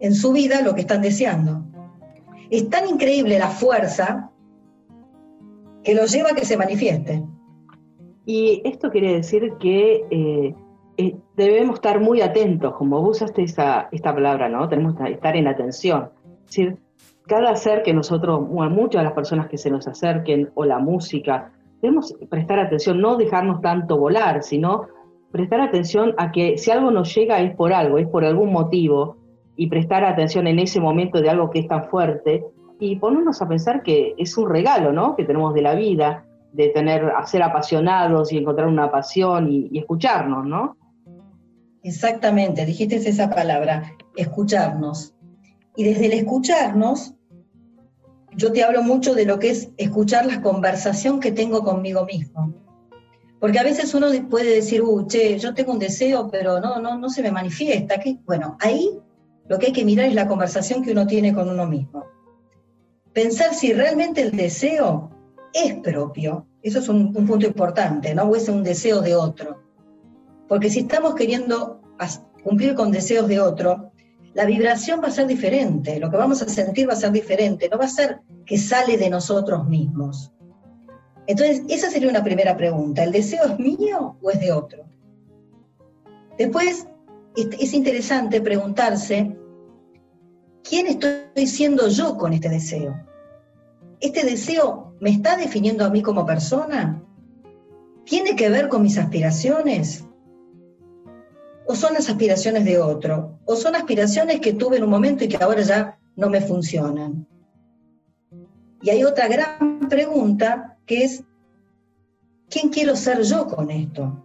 [0.00, 1.64] en su vida lo que están deseando.
[2.50, 4.30] Es tan increíble la fuerza
[5.82, 7.22] que lo lleva a que se manifieste.
[8.26, 10.54] Y esto quiere decir que eh,
[10.96, 14.68] eh, debemos estar muy atentos, como vos usaste esa, esta palabra, ¿no?
[14.68, 16.10] Tenemos que estar en atención.
[16.44, 16.78] Es decir,
[17.26, 20.78] cada ser que nosotros, bueno, muchas de las personas que se nos acerquen, o la
[20.78, 24.86] música, debemos prestar atención, no dejarnos tanto volar, sino
[25.30, 29.16] prestar atención a que si algo nos llega es por algo, es por algún motivo,
[29.56, 32.44] y prestar atención en ese momento de algo que es tan fuerte
[32.80, 35.16] y ponernos a pensar que es un regalo, ¿no?
[35.16, 39.68] Que tenemos de la vida, de tener, a ser apasionados y encontrar una pasión y,
[39.70, 40.76] y escucharnos, ¿no?
[41.82, 45.14] Exactamente, dijiste esa palabra, escucharnos.
[45.76, 47.14] Y desde el escucharnos,
[48.36, 52.54] yo te hablo mucho de lo que es escuchar la conversación que tengo conmigo mismo.
[53.38, 56.96] Porque a veces uno puede decir, uh, che, yo tengo un deseo, pero no, no,
[56.96, 57.98] no se me manifiesta.
[57.98, 58.16] ¿Qué?
[58.24, 58.90] Bueno, ahí
[59.48, 62.04] lo que hay que mirar es la conversación que uno tiene con uno mismo.
[63.12, 65.10] Pensar si realmente el deseo
[65.52, 68.24] es propio, eso es un, punto importante, ¿no?
[68.24, 69.62] O es un deseo de otro.
[70.48, 71.80] Porque si estamos queriendo
[72.42, 73.92] cumplir con deseos de otro,
[74.34, 77.68] la vibración va a ser diferente, lo que vamos a sentir va a ser diferente,
[77.68, 80.32] no va a ser que sale de nosotros mismos.
[81.26, 84.84] Entonces, esa sería una primera pregunta, ¿el deseo es mío o es de otro?
[86.36, 86.88] Después,
[87.36, 89.36] es interesante preguntarse,
[90.62, 92.94] ¿quién estoy siendo yo con este deseo?
[94.00, 97.02] ¿Este deseo me está definiendo a mí como persona?
[98.04, 100.04] ¿Tiene que ver con mis aspiraciones?
[101.66, 103.38] ¿O son las aspiraciones de otro?
[103.46, 107.26] ¿O son aspiraciones que tuve en un momento y que ahora ya no me funcionan?
[108.82, 111.24] Y hay otra gran pregunta que es,
[112.50, 114.23] ¿quién quiero ser yo con esto?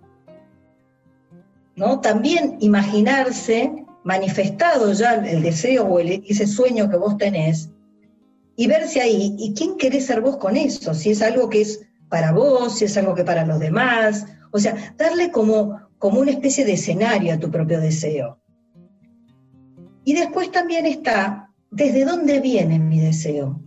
[2.01, 7.69] También imaginarse manifestado ya el deseo o ese sueño que vos tenés
[8.55, 10.93] y verse ahí, ¿y quién querés ser vos con eso?
[10.93, 14.59] Si es algo que es para vos, si es algo que para los demás, o
[14.59, 18.37] sea, darle como, como una especie de escenario a tu propio deseo.
[20.03, 23.61] Y después también está, ¿desde dónde viene mi deseo?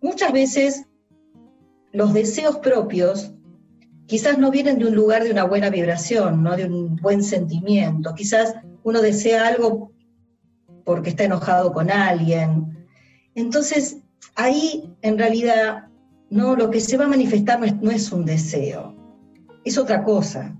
[0.00, 0.84] Muchas veces
[1.92, 3.32] los deseos propios
[4.08, 6.56] quizás no vienen de un lugar de una buena vibración, ¿no?
[6.56, 8.14] de un buen sentimiento.
[8.14, 9.92] Quizás uno desea algo
[10.84, 12.88] porque está enojado con alguien.
[13.34, 13.98] Entonces,
[14.34, 15.88] ahí en realidad
[16.30, 18.94] no, lo que se va a manifestar no es, un deseo,
[19.64, 20.58] es otra cosa.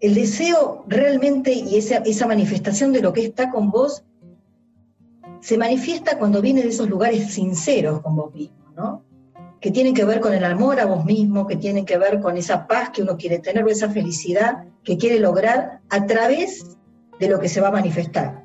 [0.00, 4.02] El deseo realmente y esa, esa manifestación de lo que está con vos
[5.40, 9.07] se manifiesta cuando viene de esos lugares sinceros con vos mismo, ¿no?
[9.60, 12.36] Que tienen que ver con el amor a vos mismo, que tienen que ver con
[12.36, 16.76] esa paz que uno quiere tener o esa felicidad que quiere lograr a través
[17.18, 18.44] de lo que se va a manifestar.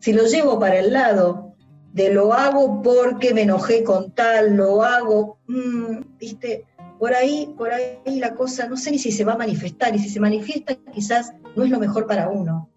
[0.00, 1.54] Si lo llevo para el lado
[1.92, 6.66] de lo hago porque me enojé con tal, lo hago, mm, viste,
[6.98, 9.98] por ahí, por ahí la cosa, no sé ni si se va a manifestar, y
[9.98, 12.68] si se manifiesta quizás no es lo mejor para uno.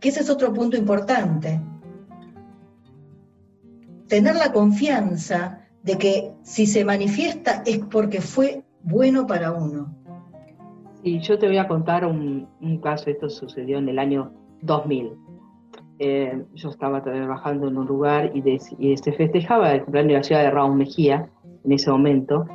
[0.00, 1.60] Que ese es otro punto importante.
[4.08, 9.94] Tener la confianza de que si se manifiesta es porque fue bueno para uno.
[11.02, 12.46] Y yo te voy a contar un,
[12.82, 15.12] caso, esto sucedió en el año 2000.
[15.98, 20.42] Eh, yo estaba trabajando en un lugar y, se festejaba el cumpleaños de la ciudad
[20.42, 21.30] de Raúl Mejía
[21.64, 22.46] en ese momento.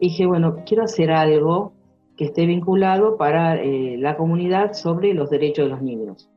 [0.00, 1.72] Dije, bueno, quiero hacer algo
[2.16, 6.28] que esté vinculado para eh, la comunidad sobre los derechos de los niños.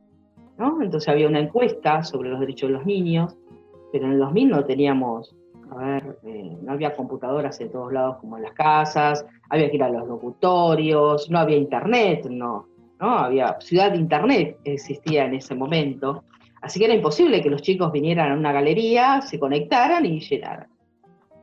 [0.58, 0.80] ¿no?
[0.82, 3.36] Entonces había una encuesta sobre los derechos de los niños,
[3.92, 5.34] pero en el 2000 no teníamos
[5.70, 9.76] a ver, eh, no había computadoras en todos lados como en las casas, había que
[9.76, 12.66] ir a los locutorios, no había internet, no,
[13.00, 16.24] no había ciudad de internet existía en ese momento.
[16.62, 20.68] Así que era imposible que los chicos vinieran a una galería, se conectaran y llenaran.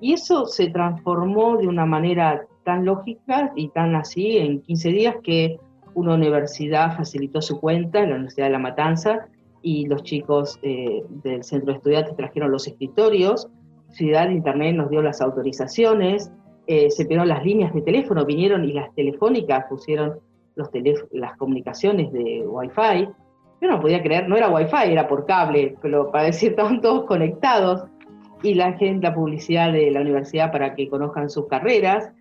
[0.02, 5.16] Y eso se transformó de una manera tan lógica y tan así en 15 días
[5.24, 5.60] que
[5.94, 9.28] una universidad facilitó su cuenta, la Universidad de La Matanza,
[9.62, 13.48] y los chicos eh, del centro de estudiantes trajeron los escritorios,
[13.94, 16.32] Ciudad Internet nos dio las autorizaciones,
[16.68, 20.20] eh, se pidieron las líneas de teléfono, vinieron y las telefónicas pusieron
[20.56, 20.70] los
[21.12, 23.10] las comunicaciones de Wi-Fi.
[23.62, 27.06] Yo no podía creer, no era Wi-Fi, era por cable, pero para decir, estaban todos
[27.06, 27.84] conectados.
[28.44, 32.12] Y la gente, la publicidad de la universidad para que conozcan sus carreras,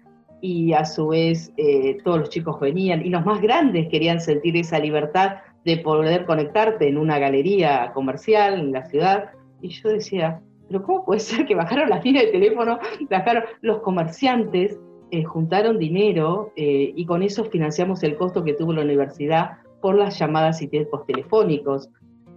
[0.40, 4.56] y a su vez eh, todos los chicos venían, y los más grandes querían sentir
[4.56, 9.30] esa libertad de poder conectarte en una galería comercial en la ciudad.
[9.60, 10.40] Y yo decía,
[10.72, 12.78] pero ¿cómo puede ser que bajaron las líneas de teléfono,
[13.10, 14.78] bajaron los comerciantes,
[15.10, 19.94] eh, juntaron dinero eh, y con eso financiamos el costo que tuvo la universidad por
[19.94, 21.90] las llamadas y tiempos telefónicos.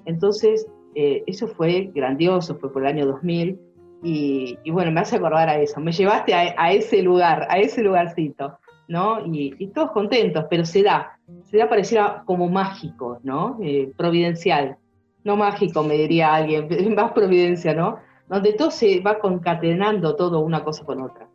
[0.06, 3.60] Entonces, eh, eso fue grandioso, fue por el año 2000
[4.04, 8.60] y, bueno, me hace acordar a eso, me llevaste a, ese lugar, a ese lugarcito,
[8.88, 9.26] ¿no?
[9.26, 13.58] Y, y, todos contentos, pero se da, se da pareciera como mágico, ¿no?
[13.98, 14.78] providencial,
[15.24, 17.98] no mágico, me diría alguien, más providencia, ¿no?
[18.28, 21.30] Donde todo se va concatenando todo una cosa con otra.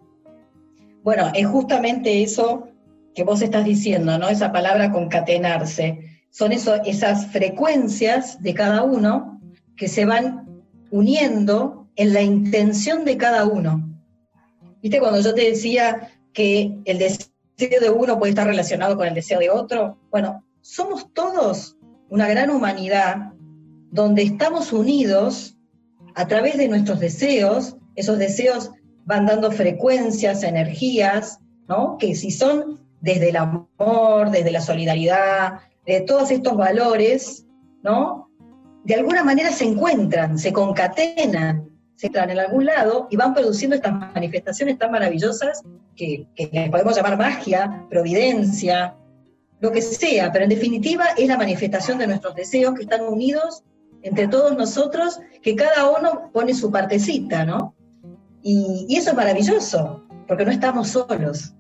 [1.02, 2.68] Bueno, es justamente eso
[3.14, 4.28] que vos estás diciendo, ¿no?
[4.28, 6.20] Esa palabra concatenarse.
[6.30, 9.40] Son eso, esas frecuencias de cada uno
[9.76, 13.88] que se van uniendo en la intención de cada uno.
[14.82, 17.28] ¿Viste cuando yo te decía que el deseo
[17.58, 19.98] de uno puede estar relacionado con el deseo de otro?
[20.10, 21.76] Bueno, somos todos
[22.08, 23.32] una gran humanidad
[23.90, 25.56] donde estamos unidos
[26.20, 28.72] a través de nuestros deseos, esos deseos
[29.06, 31.96] van dando frecuencias, energías, ¿no?
[31.96, 37.46] Que si son desde el amor, desde la solidaridad, de todos estos valores,
[37.82, 38.28] ¿no?
[38.84, 43.74] De alguna manera se encuentran, se concatenan, se entran en algún lado y van produciendo
[43.74, 45.62] estas manifestaciones tan maravillosas
[45.96, 48.94] que, que podemos llamar magia, providencia,
[49.60, 53.64] lo que sea, pero en definitiva es la manifestación de nuestros deseos que están unidos
[54.02, 57.74] entre todos nosotros, que cada uno pone su partecita, ¿no?
[58.42, 61.54] Y, eso es maravilloso, porque no estamos solos.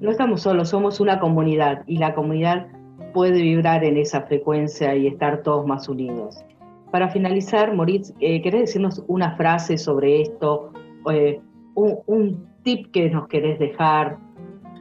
[0.00, 2.66] No estamos solos, somos una comunidad y la comunidad
[3.12, 6.44] puede vibrar en esa frecuencia y estar todos más unidos.
[6.90, 10.72] Para finalizar, Moritz, eh, ¿querés decirnos una frase sobre esto?
[11.12, 11.40] Eh,
[11.74, 14.18] un, tip que nos querés dejar?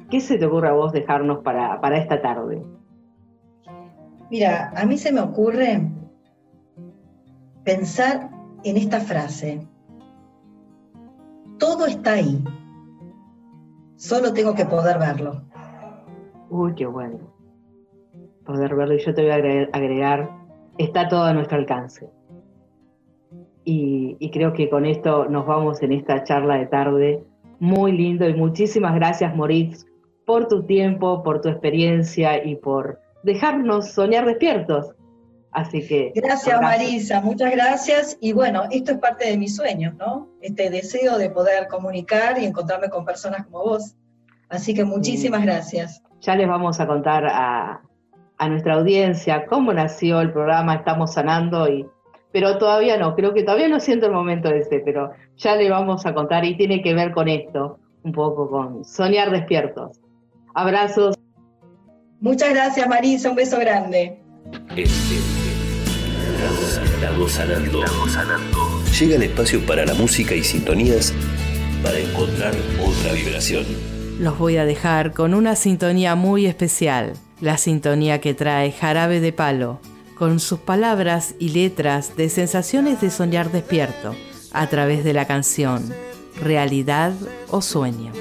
[0.10, 2.62] ¿Qué se te ocurre a vos dejarnos para, para esta tarde?
[4.30, 5.82] Mira, a mí se me ocurre
[7.64, 8.30] pensar
[8.64, 9.66] en esta frase.
[11.58, 12.44] Todo está ahí.
[13.96, 15.42] Solo tengo que poder verlo.
[16.50, 17.20] Uy, qué bueno.
[18.46, 18.96] Poder verlo.
[18.96, 20.30] Y yo te voy a agregar,
[20.78, 22.10] está todo a nuestro alcance.
[23.66, 27.24] Y, y creo que con esto nos vamos en esta charla de tarde.
[27.60, 29.86] Muy lindo y muchísimas gracias, Moritz,
[30.26, 34.96] por tu tiempo, por tu experiencia y por dejarnos soñar despiertos
[35.60, 36.14] Así que.
[36.16, 38.18] Gracias, Marisa, muchas gracias.
[38.22, 40.30] Y bueno, esto es parte de mis sueños, ¿no?
[40.42, 43.96] Este deseo de poder comunicar y encontrarme con personas como vos.
[44.48, 46.02] Así que muchísimas gracias.
[46.22, 47.82] Ya les vamos a contar a,
[48.48, 51.86] nuestra audiencia cómo nació el programa Estamos Sanando, y,
[52.32, 56.06] pero todavía no, creo que todavía no siento el momento ese, pero ya le vamos
[56.06, 60.00] a contar y tiene que ver con esto, un poco con soñar despiertos.
[60.56, 61.18] Abrazos.
[62.22, 64.22] Muchas gracias, Marisa, un beso grande.
[66.40, 67.86] Estamos sanando.
[68.08, 68.84] sanando.
[68.98, 71.14] Llega el espacio para la música y sintonías
[71.84, 73.66] para encontrar otra vibración.
[74.20, 79.34] Los voy a dejar con una sintonía muy especial, la sintonía que trae Jarabe de
[79.34, 79.82] Palo,
[80.16, 84.16] con sus palabras y letras de sensaciones de soñar despierto
[84.54, 85.94] a través de la canción
[86.42, 87.14] Realidad
[87.50, 88.14] o Sueño.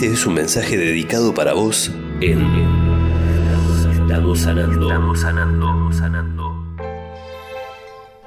[0.00, 2.38] Este es un mensaje dedicado para vos en
[3.90, 6.54] Estamos sanando, estamos sanando, sanando.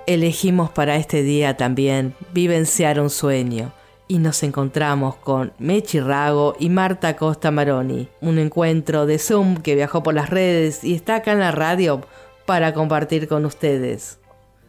[0.06, 3.72] Elegimos para este día también vivenciar un sueño
[4.10, 9.76] y nos encontramos con Mechi Rago y Marta Costa Maroni, un encuentro de Zoom que
[9.76, 12.02] viajó por las redes y está acá en la radio
[12.46, 14.20] para compartir con ustedes.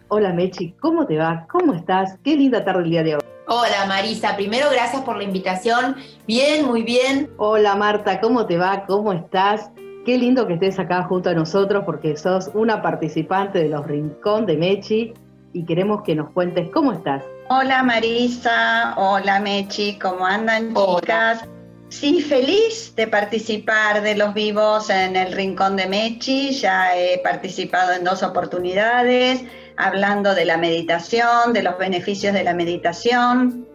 [0.07, 1.49] Hola Mechi, ¿cómo te va?
[1.51, 2.17] ¿Cómo estás?
[2.23, 3.32] Qué linda tarde el día de hoy.
[3.49, 5.97] Hola Marisa, primero gracias por la invitación.
[6.27, 7.29] Bien, muy bien.
[7.39, 8.85] Hola Marta, ¿cómo te va?
[8.87, 9.71] ¿Cómo estás?
[10.07, 14.47] Qué lindo que estés acá junto a nosotros porque sos una participante de los Rincón
[14.47, 15.13] de Mechi
[15.53, 17.25] y queremos que nos cuentes cómo estás.
[17.49, 21.45] Hola Marisa, hola Mechi, ¿cómo andan chicas?
[21.89, 27.93] Sí, feliz de participar de los vivos en el Rincón de Mechi, ya he participado
[27.93, 29.45] en dos oportunidades,
[29.77, 33.67] hablando de la meditación, de los beneficios de la meditación,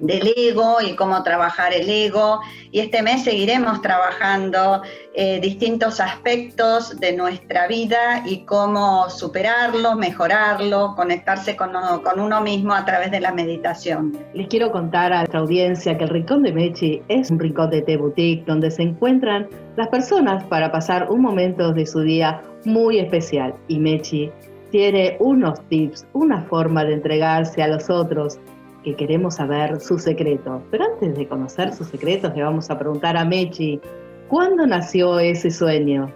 [0.00, 2.40] del ego y cómo trabajar el ego.
[2.70, 4.82] Y este mes seguiremos trabajando
[5.14, 12.74] eh, distintos aspectos de nuestra vida y cómo superarlo, mejorarlo, conectarse con, con, uno mismo
[12.74, 14.16] a través de la meditación.
[14.34, 17.82] Les quiero contar a nuestra audiencia que el Rincón de Mechi es un rincón de
[17.82, 22.98] té boutique donde se encuentran las personas para pasar un momento de su día muy
[22.98, 23.54] especial.
[23.68, 24.30] Y Mechi
[24.76, 28.36] tiene unos tips, una forma de entregarse a los otros
[28.84, 30.62] que queremos saber su secreto.
[30.70, 33.80] Pero antes de conocer sus secretos, le vamos a preguntar a Mechi,
[34.28, 36.12] ¿cuándo nació ese sueño?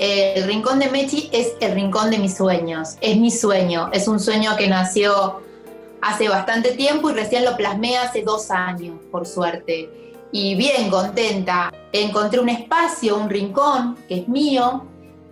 [0.00, 4.18] El rincón de Mechi es el rincón de mis sueños, es mi sueño, es un
[4.18, 5.40] sueño que nació
[6.00, 10.18] hace bastante tiempo y recién lo plasmé hace dos años, por suerte.
[10.32, 14.84] Y bien contenta, encontré un espacio, un rincón que es mío,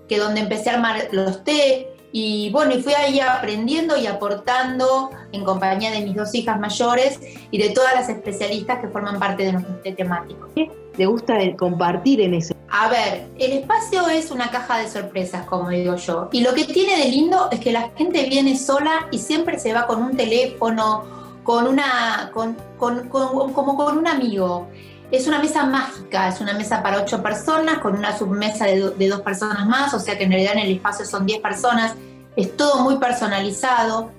[0.09, 5.11] que donde empecé a armar los té, y bueno, y fui ahí aprendiendo y aportando
[5.33, 9.45] en compañía de mis dos hijas mayores y de todas las especialistas que forman parte
[9.45, 10.49] de nuestro temático.
[10.57, 12.55] ¿Qué te gusta compartir en ese?
[12.69, 16.29] A ver, el espacio es una caja de sorpresas, como digo yo.
[16.33, 19.73] Y lo que tiene de lindo es que la gente viene sola y siempre se
[19.73, 21.05] va con un teléfono,
[21.45, 24.69] con una, con, con, como con un amigo.
[25.11, 29.09] Es una mesa mágica, es una mesa para ocho personas, con una submesa de, de
[29.09, 31.95] dos personas más, o sea que en realidad en el espacio son diez personas.
[32.37, 34.13] Es todo muy personalizado.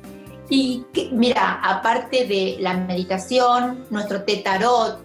[0.50, 5.00] Y mira, aparte de la meditación, nuestro té tarot,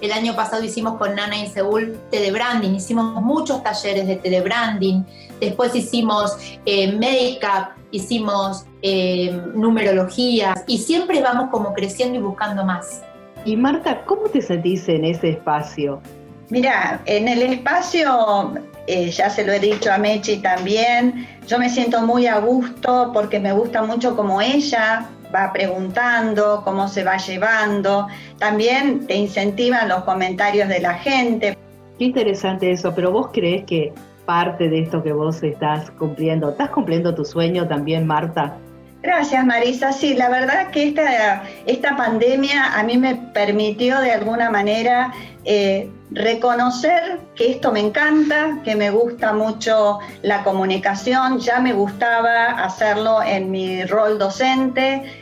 [0.00, 4.16] el año pasado hicimos con Nana y Seúl té de branding, hicimos muchos talleres de
[4.16, 5.02] té de branding,
[5.40, 6.36] después hicimos
[6.66, 13.02] eh, make-up, hicimos eh, numerología y siempre vamos como creciendo y buscando más.
[13.44, 16.00] Y Marta, ¿cómo te sentís en ese espacio?
[16.48, 18.52] Mira, en el espacio,
[18.86, 23.10] eh, ya se lo he dicho a Mechi también, yo me siento muy a gusto
[23.12, 28.06] porque me gusta mucho como ella va preguntando, cómo se va llevando.
[28.38, 31.56] También te incentivan los comentarios de la gente.
[31.98, 33.92] Qué interesante eso, pero vos crees que
[34.26, 38.56] parte de esto que vos estás cumpliendo, ¿estás cumpliendo tu sueño también, Marta?
[39.02, 39.92] Gracias, Marisa.
[39.92, 45.12] Sí, la verdad que esta, esta pandemia a mí me permitió de alguna manera
[45.44, 52.62] eh, reconocer que esto me encanta, que me gusta mucho la comunicación, ya me gustaba
[52.64, 55.21] hacerlo en mi rol docente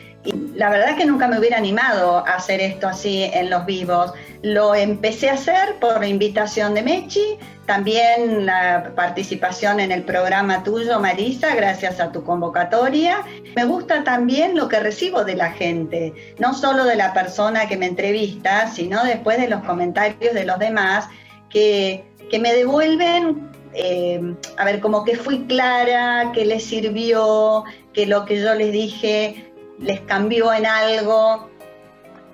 [0.61, 4.13] la verdad que nunca me hubiera animado a hacer esto así en los vivos.
[4.43, 10.99] Lo empecé a hacer por invitación de Mechi, también la participación en el programa tuyo,
[10.99, 13.23] Marisa, gracias a tu convocatoria.
[13.55, 17.75] Me gusta también lo que recibo de la gente, no solo de la persona que
[17.75, 21.09] me entrevista, sino después de los comentarios de los demás
[21.49, 28.05] que, que me devuelven eh, a ver, como que fui clara, que les sirvió, que
[28.05, 29.50] lo que yo les dije
[29.81, 31.49] les cambió en algo?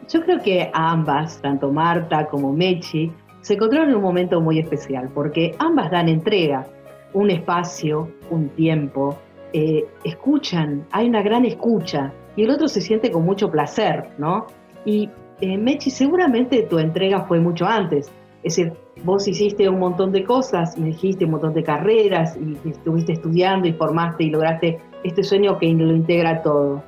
[0.10, 5.10] Yo creo que ambas, tanto Marta como Mechi, se encontraron en un momento muy especial,
[5.14, 6.66] porque ambas dan entrega,
[7.14, 9.18] un espacio, un tiempo,
[9.54, 14.48] eh, escuchan, hay una gran escucha, y el otro se siente con mucho placer, ¿no?
[14.86, 15.10] Y
[15.42, 18.12] eh, Mechi, seguramente tu entrega fue mucho antes,
[18.44, 18.74] es decir,
[19.04, 23.68] vos hiciste un montón de cosas, me dijiste un montón de carreras, y estuviste estudiando
[23.68, 26.84] y formaste y lograste este sueño que lo integra todo.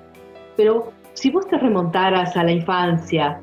[0.60, 3.40] Pero si vos te remontaras a la infancia,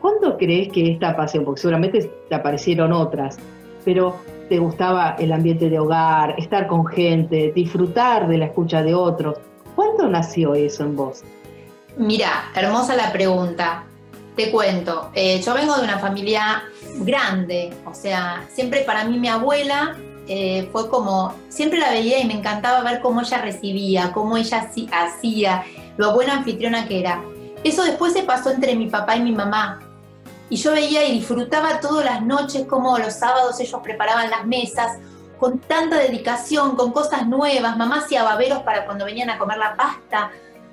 [0.00, 3.38] ¿cuándo crees que esta pasión, porque seguramente te aparecieron otras,
[3.84, 4.16] pero
[4.48, 9.38] te gustaba el ambiente de hogar, estar con gente, disfrutar de la escucha de otros,
[9.76, 11.22] ¿cuándo nació eso en vos?
[11.98, 13.84] Mira, hermosa la pregunta.
[14.34, 16.64] Te cuento, eh, yo vengo de una familia
[16.96, 19.96] grande, o sea, siempre para mí mi abuela
[20.26, 24.68] eh, fue como, siempre la veía y me encantaba ver cómo ella recibía, cómo ella
[24.90, 25.62] hacía,
[25.96, 27.22] lo buena anfitriona que era.
[27.64, 29.80] Eso después se pasó entre mi papá y mi mamá.
[30.48, 34.98] y yo veía y disfrutaba todas las noches como los sábados ellos preparaban las mesas
[35.38, 39.76] con tanta dedicación, con cosas nuevas, mamá hacía baberos para cuando venían a comer la
[39.76, 40.30] pasta,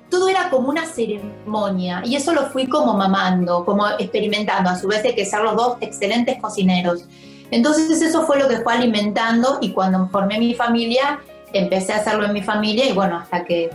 [0.08, 4.88] todo era como una ceremonia y eso lo fui como mamando, como experimentando, a su
[4.88, 7.04] vez de que ser los dos excelentes cocineros.
[7.50, 11.20] Entonces eso fue lo que fue alimentando y cuando formé mi familia,
[11.52, 13.70] empecé a hacerlo en mi familia y bueno, hasta que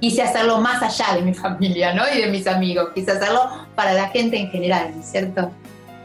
[0.00, 2.02] quise hacerlo más allá de mi familia, ¿no?
[2.12, 3.40] Y de mis amigos, quise hacerlo
[3.74, 5.50] para la gente en general, ¿cierto?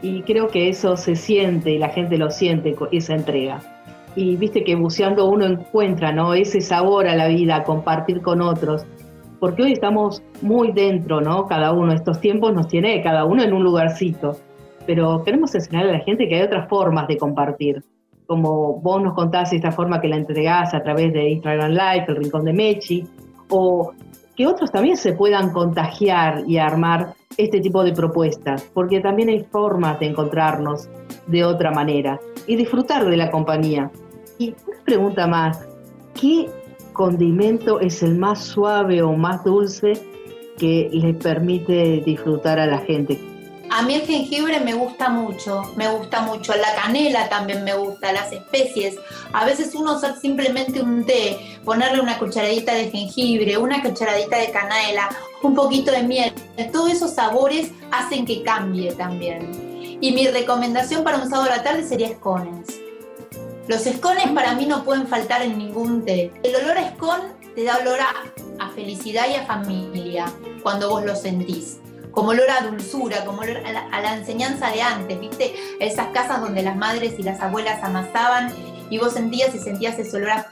[0.01, 3.59] Y creo que eso se siente la gente lo siente, esa entrega.
[4.15, 6.33] Y viste que buceando uno encuentra, ¿no?
[6.33, 8.85] Ese sabor a la vida, compartir con otros.
[9.39, 11.47] Porque hoy estamos muy dentro, ¿no?
[11.47, 14.37] Cada uno, estos tiempos nos tiene cada uno en un lugarcito.
[14.85, 17.83] Pero queremos enseñarle a la gente que hay otras formas de compartir.
[18.25, 22.15] Como vos nos contás esta forma que la entregás a través de Instagram Live, el
[22.15, 23.07] Rincón de Mechi,
[23.49, 23.93] o
[24.35, 29.43] que otros también se puedan contagiar y armar este tipo de propuestas, porque también hay
[29.43, 30.89] formas de encontrarnos
[31.27, 33.91] de otra manera y disfrutar de la compañía.
[34.37, 35.65] Y una pregunta más,
[36.19, 36.49] ¿qué
[36.93, 39.93] condimento es el más suave o más dulce
[40.57, 43.19] que le permite disfrutar a la gente?
[43.75, 46.53] A mí el jengibre me gusta mucho, me gusta mucho.
[46.55, 48.95] La canela también me gusta, las especies.
[49.33, 54.49] A veces uno usar simplemente un té, ponerle una cucharadita de jengibre, una cucharadita de
[54.51, 55.09] canela,
[55.43, 56.33] un poquito de miel.
[56.71, 59.97] Todos esos sabores hacen que cambie también.
[59.99, 62.79] Y mi recomendación para un sábado a la tarde sería escones.
[63.67, 66.31] Los escones para mí no pueden faltar en ningún té.
[66.43, 67.19] El olor a escon
[67.53, 70.31] te da olor a, a felicidad y a familia
[70.63, 71.81] cuando vos lo sentís
[72.15, 75.53] como olor a dulzura, como olor a la, enseñanza de antes, ¿viste?
[75.79, 78.51] Esas casas donde las madres y las abuelas amasaban
[78.89, 80.45] y vos sentías y sentías ese olor a,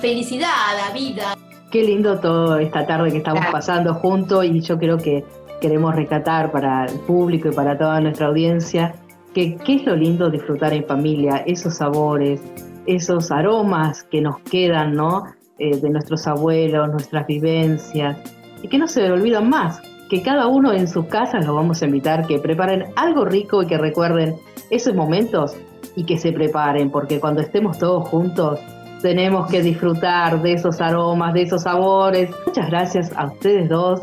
[0.00, 0.48] felicidad,
[0.88, 1.34] a vida.
[1.70, 5.24] Qué lindo todo esta tarde que estamos pasando juntos y yo creo que
[5.60, 8.94] queremos rescatar para el público y para toda nuestra audiencia
[9.34, 12.40] que qué es lo lindo disfrutar en familia, esos sabores,
[12.86, 15.24] esos aromas que nos quedan, ¿no?
[15.58, 18.16] Eh, de nuestros abuelos, nuestras vivencias
[18.62, 21.84] y que no se olvidan más, que cada uno en sus casas los vamos a
[21.84, 24.36] invitar que preparen algo rico y que recuerden
[24.70, 25.54] esos momentos
[25.96, 28.58] y que se preparen, porque cuando estemos todos juntos
[29.02, 32.30] tenemos que disfrutar de esos aromas, de esos sabores.
[32.46, 34.00] Muchas gracias a ustedes dos.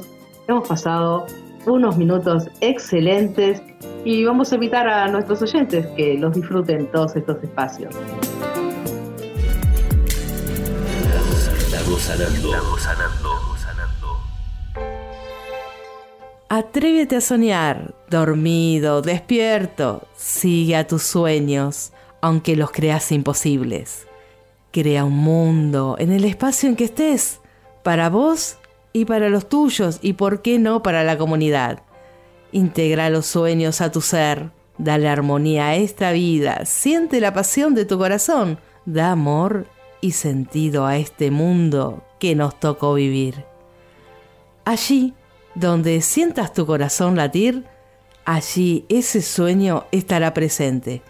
[0.47, 1.25] Hemos pasado
[1.65, 3.61] unos minutos excelentes
[4.03, 7.93] y vamos a invitar a nuestros oyentes que los disfruten todos estos espacios.
[11.65, 13.24] Estamos.
[16.57, 20.07] Atrévete a soñar, dormido, despierto.
[20.15, 21.91] Sigue a tus sueños,
[22.21, 24.07] aunque los creas imposibles.
[24.71, 27.41] Crea un mundo en el espacio en que estés,
[27.83, 28.55] para vos
[28.93, 31.83] y para los tuyos, y por qué no para la comunidad.
[32.53, 37.83] Integra los sueños a tu ser, dale armonía a esta vida, siente la pasión de
[37.83, 39.67] tu corazón, da amor
[39.99, 43.43] y sentido a este mundo que nos tocó vivir.
[44.63, 45.13] Allí,
[45.55, 47.63] donde sientas tu corazón latir,
[48.25, 51.01] allí ese sueño estará presente.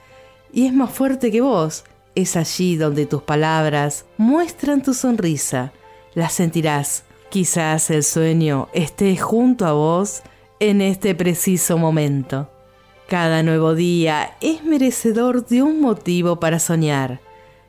[0.54, 1.84] Y es más fuerte que vos.
[2.14, 5.74] Es allí donde tus palabras muestran tu sonrisa.
[6.14, 7.04] La sentirás.
[7.30, 10.22] Quizás el sueño esté junto a vos
[10.60, 12.50] en este preciso momento.
[13.10, 17.20] Cada nuevo día es merecedor de un motivo para soñar.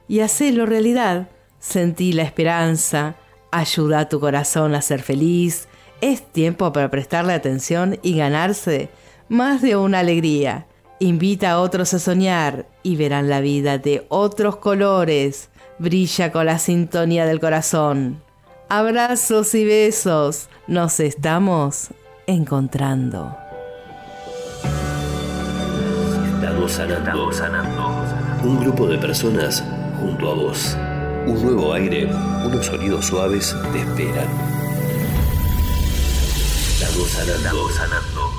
[0.07, 1.29] Y hacelo realidad.
[1.59, 3.17] Sentí la esperanza.
[3.51, 5.67] Ayuda a tu corazón a ser feliz
[6.01, 8.89] es tiempo para prestarle atención y ganarse
[9.29, 10.67] más de una alegría.
[10.99, 15.51] Invita a otros a soñar y verán la vida de otros colores.
[15.79, 18.23] Brilla con la sintonía del corazón.
[18.69, 20.49] Abrazos y besos.
[20.67, 21.89] Nos estamos
[22.27, 23.37] encontrando.
[26.79, 28.05] Estamos sanando.
[28.43, 29.63] Un grupo de personas
[30.01, 30.77] junto a vos.
[31.27, 32.07] Un nuevo aire,
[32.45, 34.66] unos sonidos suaves te esperan.
[36.97, 38.36] La sanando, sanando.